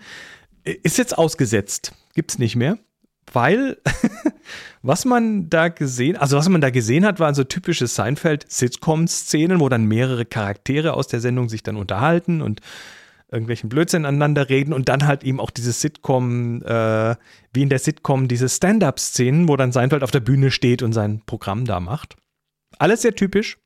ist 0.63 0.97
jetzt 0.97 1.17
ausgesetzt. 1.17 1.91
Gibt 2.13 2.31
es 2.31 2.39
nicht 2.39 2.55
mehr. 2.55 2.77
Weil, 3.33 3.77
was 4.81 5.03
man 5.03 5.49
da 5.49 5.67
gesehen, 5.67 6.15
also 6.15 6.37
was 6.37 6.47
man 6.47 6.61
da 6.61 6.69
gesehen 6.69 7.05
hat, 7.05 7.19
waren 7.19 7.35
so 7.35 7.43
typische 7.43 7.87
Seinfeld-Sitcom-Szenen, 7.87 9.59
wo 9.59 9.67
dann 9.67 9.83
mehrere 9.83 10.23
Charaktere 10.23 10.93
aus 10.93 11.07
der 11.07 11.19
Sendung 11.19 11.49
sich 11.49 11.61
dann 11.61 11.75
unterhalten 11.75 12.41
und 12.41 12.61
irgendwelchen 13.29 13.67
Blödsinn 13.67 14.05
aneinander 14.05 14.47
reden 14.47 14.71
und 14.71 14.87
dann 14.87 15.05
halt 15.05 15.25
eben 15.25 15.41
auch 15.41 15.51
diese 15.51 15.73
Sitcom, 15.73 16.61
äh, 16.63 17.17
wie 17.51 17.63
in 17.63 17.69
der 17.69 17.79
Sitcom, 17.79 18.29
diese 18.29 18.47
Stand-up-Szenen, 18.47 19.49
wo 19.49 19.57
dann 19.57 19.73
Seinfeld 19.73 20.03
auf 20.03 20.11
der 20.11 20.21
Bühne 20.21 20.51
steht 20.51 20.83
und 20.83 20.93
sein 20.93 21.21
Programm 21.25 21.65
da 21.65 21.81
macht. 21.81 22.15
Alles 22.79 23.01
sehr 23.01 23.13
typisch. 23.13 23.57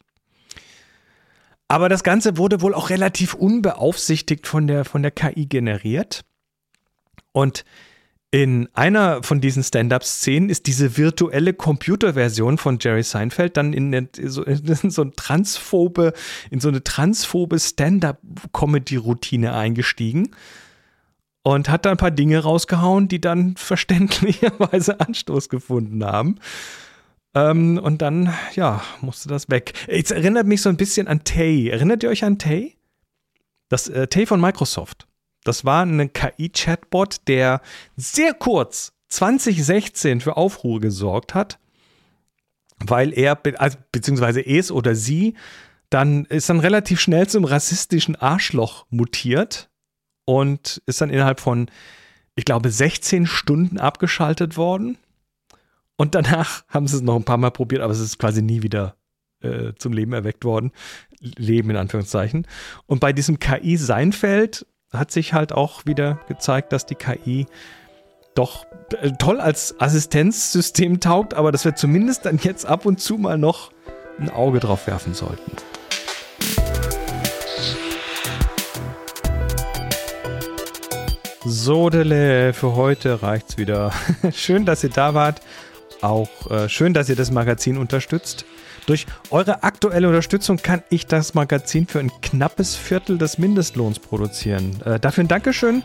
Aber 1.69 1.87
das 1.87 2.03
Ganze 2.03 2.35
wurde 2.37 2.61
wohl 2.61 2.73
auch 2.73 2.89
relativ 2.89 3.35
unbeaufsichtigt 3.35 4.47
von 4.47 4.67
der, 4.67 4.83
von 4.85 5.03
der 5.03 5.11
KI 5.11 5.45
generiert. 5.45 6.25
Und 7.31 7.63
in 8.31 8.69
einer 8.73 9.23
von 9.23 9.39
diesen 9.39 9.63
Stand-up-Szenen 9.63 10.49
ist 10.49 10.65
diese 10.65 10.97
virtuelle 10.97 11.53
Computerversion 11.53 12.57
von 12.57 12.79
Jerry 12.81 13.03
Seinfeld 13.03 13.55
dann 13.55 13.73
in, 13.73 14.09
so, 14.23 14.43
in 14.43 14.75
so, 14.91 15.03
eine 15.03 15.11
transphobe, 15.11 16.13
in 16.49 16.59
so 16.59 16.69
eine 16.69 16.83
transphobe 16.83 17.59
Stand-up-Comedy-Routine 17.59 19.53
eingestiegen 19.53 20.31
und 21.43 21.69
hat 21.69 21.85
da 21.85 21.91
ein 21.91 21.97
paar 21.97 22.11
Dinge 22.11 22.39
rausgehauen, 22.39 23.07
die 23.07 23.21
dann 23.21 23.55
verständlicherweise 23.57 24.99
Anstoß 24.99 25.49
gefunden 25.49 26.03
haben. 26.03 26.39
Ähm, 27.35 27.77
und 27.77 28.01
dann, 28.01 28.33
ja, 28.55 28.81
musste 29.01 29.29
das 29.29 29.49
weg. 29.49 29.73
Jetzt 29.87 30.11
erinnert 30.11 30.47
mich 30.47 30.61
so 30.61 30.69
ein 30.69 30.77
bisschen 30.77 31.07
an 31.07 31.23
Tay. 31.23 31.69
Erinnert 31.69 32.03
ihr 32.03 32.09
euch 32.09 32.23
an 32.23 32.39
Tay? 32.39 32.75
Das 33.69 33.87
äh, 33.87 34.07
Tay 34.07 34.25
von 34.25 34.41
Microsoft. 34.41 35.07
Das 35.43 35.63
war 35.63 35.85
ein 35.85 36.11
KI-Chatbot, 36.11 37.27
der 37.27 37.61
sehr 37.95 38.33
kurz 38.33 38.93
2016 39.09 40.21
für 40.21 40.37
Aufruhr 40.37 40.79
gesorgt 40.79 41.33
hat, 41.33 41.59
weil 42.79 43.17
er, 43.17 43.39
also, 43.57 43.77
beziehungsweise 43.91 44.45
es 44.45 44.71
oder 44.71 44.95
sie, 44.95 45.35
dann 45.89 46.25
ist 46.25 46.49
dann 46.49 46.59
relativ 46.59 46.99
schnell 46.99 47.27
zum 47.27 47.45
rassistischen 47.45 48.15
Arschloch 48.15 48.85
mutiert 48.89 49.69
und 50.25 50.81
ist 50.85 51.01
dann 51.01 51.09
innerhalb 51.09 51.39
von, 51.39 51.71
ich 52.35 52.45
glaube, 52.45 52.69
16 52.69 53.25
Stunden 53.25 53.79
abgeschaltet 53.79 54.57
worden. 54.57 54.97
Und 55.99 56.15
danach 56.15 56.63
haben 56.69 56.87
sie 56.87 56.95
es 56.95 57.01
noch 57.01 57.17
ein 57.17 57.25
paar 57.25 57.37
Mal 57.37 57.51
probiert, 57.51 57.81
aber 57.81 57.91
es 57.91 57.99
ist 57.99 58.17
quasi 58.17 58.41
nie 58.41 58.63
wieder 58.63 58.95
äh, 59.41 59.73
zum 59.77 59.91
Leben 59.91 60.13
erweckt 60.13 60.45
worden. 60.45 60.71
Leben 61.19 61.69
in 61.69 61.75
Anführungszeichen. 61.75 62.47
Und 62.85 63.01
bei 63.01 63.11
diesem 63.11 63.37
KI 63.39 63.75
Seinfeld 63.75 64.65
hat 64.93 65.11
sich 65.11 65.33
halt 65.33 65.51
auch 65.51 65.85
wieder 65.85 66.21
gezeigt, 66.29 66.71
dass 66.71 66.85
die 66.85 66.95
KI 66.95 67.47
doch 68.33 68.65
äh, 69.01 69.11
toll 69.19 69.41
als 69.41 69.77
Assistenzsystem 69.81 71.01
taugt, 71.01 71.33
aber 71.33 71.51
dass 71.51 71.65
wir 71.65 71.75
zumindest 71.75 72.25
dann 72.25 72.39
jetzt 72.41 72.65
ab 72.65 72.85
und 72.85 73.01
zu 73.01 73.17
mal 73.17 73.37
noch 73.37 73.73
ein 74.19 74.29
Auge 74.29 74.61
drauf 74.61 74.87
werfen 74.87 75.13
sollten. 75.13 75.51
So, 81.43 81.89
Dele, 81.89 82.53
für 82.53 82.75
heute 82.75 83.21
reicht's 83.21 83.57
wieder. 83.57 83.91
schön, 84.31 84.65
dass 84.65 84.81
ihr 84.83 84.91
da 84.91 85.13
wart. 85.13 85.41
Auch 86.01 86.49
äh, 86.49 86.69
schön, 86.69 86.93
dass 86.93 87.09
ihr 87.09 87.15
das 87.15 87.31
Magazin 87.31 87.77
unterstützt. 87.77 88.45
Durch 88.85 89.05
eure 89.29 89.63
aktuelle 89.63 90.07
Unterstützung 90.07 90.57
kann 90.57 90.81
ich 90.89 91.05
das 91.05 91.33
Magazin 91.33 91.85
für 91.87 91.99
ein 91.99 92.11
knappes 92.21 92.75
Viertel 92.75 93.17
des 93.17 93.37
Mindestlohns 93.37 93.99
produzieren. 93.99 94.81
Äh, 94.83 94.99
dafür 94.99 95.23
ein 95.25 95.27
Dankeschön. 95.27 95.83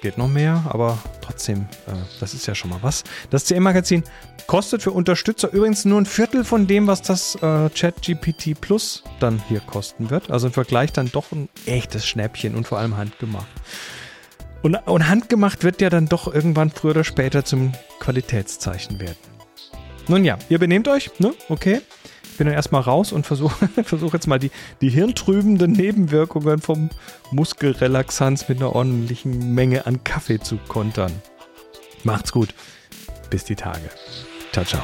Geht 0.00 0.18
noch 0.18 0.28
mehr, 0.28 0.64
aber 0.68 0.98
trotzdem, 1.20 1.60
äh, 1.86 1.92
das 2.18 2.34
ist 2.34 2.46
ja 2.46 2.56
schon 2.56 2.70
mal 2.70 2.78
was. 2.82 3.04
Das 3.30 3.44
CM-Magazin 3.44 4.02
kostet 4.48 4.82
für 4.82 4.90
Unterstützer 4.90 5.52
übrigens 5.52 5.84
nur 5.84 6.00
ein 6.00 6.06
Viertel 6.06 6.44
von 6.44 6.66
dem, 6.66 6.88
was 6.88 7.02
das 7.02 7.36
äh, 7.36 7.70
ChatGPT 7.70 8.60
Plus 8.60 9.04
dann 9.20 9.40
hier 9.48 9.60
kosten 9.60 10.10
wird. 10.10 10.30
Also 10.30 10.48
im 10.48 10.52
Vergleich 10.52 10.92
dann 10.92 11.12
doch 11.12 11.30
ein 11.30 11.48
echtes 11.66 12.04
Schnäppchen 12.06 12.56
und 12.56 12.66
vor 12.66 12.78
allem 12.78 12.96
handgemacht. 12.96 13.46
Und, 14.62 14.76
und 14.76 15.08
handgemacht 15.08 15.64
wird 15.64 15.80
ja 15.80 15.90
dann 15.90 16.06
doch 16.06 16.32
irgendwann 16.32 16.70
früher 16.70 16.92
oder 16.92 17.04
später 17.04 17.44
zum 17.44 17.72
Qualitätszeichen 17.98 19.00
werden. 19.00 19.16
Nun 20.08 20.24
ja, 20.24 20.38
ihr 20.48 20.58
benehmt 20.58 20.88
euch, 20.88 21.10
ne? 21.18 21.34
Okay. 21.48 21.80
Ich 22.24 22.38
bin 22.38 22.46
dann 22.46 22.54
erstmal 22.54 22.80
raus 22.80 23.12
und 23.12 23.26
versuche 23.26 23.68
versuch 23.84 24.14
jetzt 24.14 24.26
mal 24.26 24.38
die, 24.38 24.50
die 24.80 24.88
hirntrübenden 24.88 25.72
Nebenwirkungen 25.72 26.60
vom 26.60 26.88
Muskelrelaxanz 27.30 28.48
mit 28.48 28.58
einer 28.58 28.74
ordentlichen 28.74 29.54
Menge 29.54 29.86
an 29.86 30.02
Kaffee 30.02 30.40
zu 30.40 30.56
kontern. 30.56 31.12
Macht's 32.04 32.32
gut. 32.32 32.54
Bis 33.30 33.44
die 33.44 33.56
Tage. 33.56 33.90
Ciao, 34.52 34.64
ciao. 34.64 34.82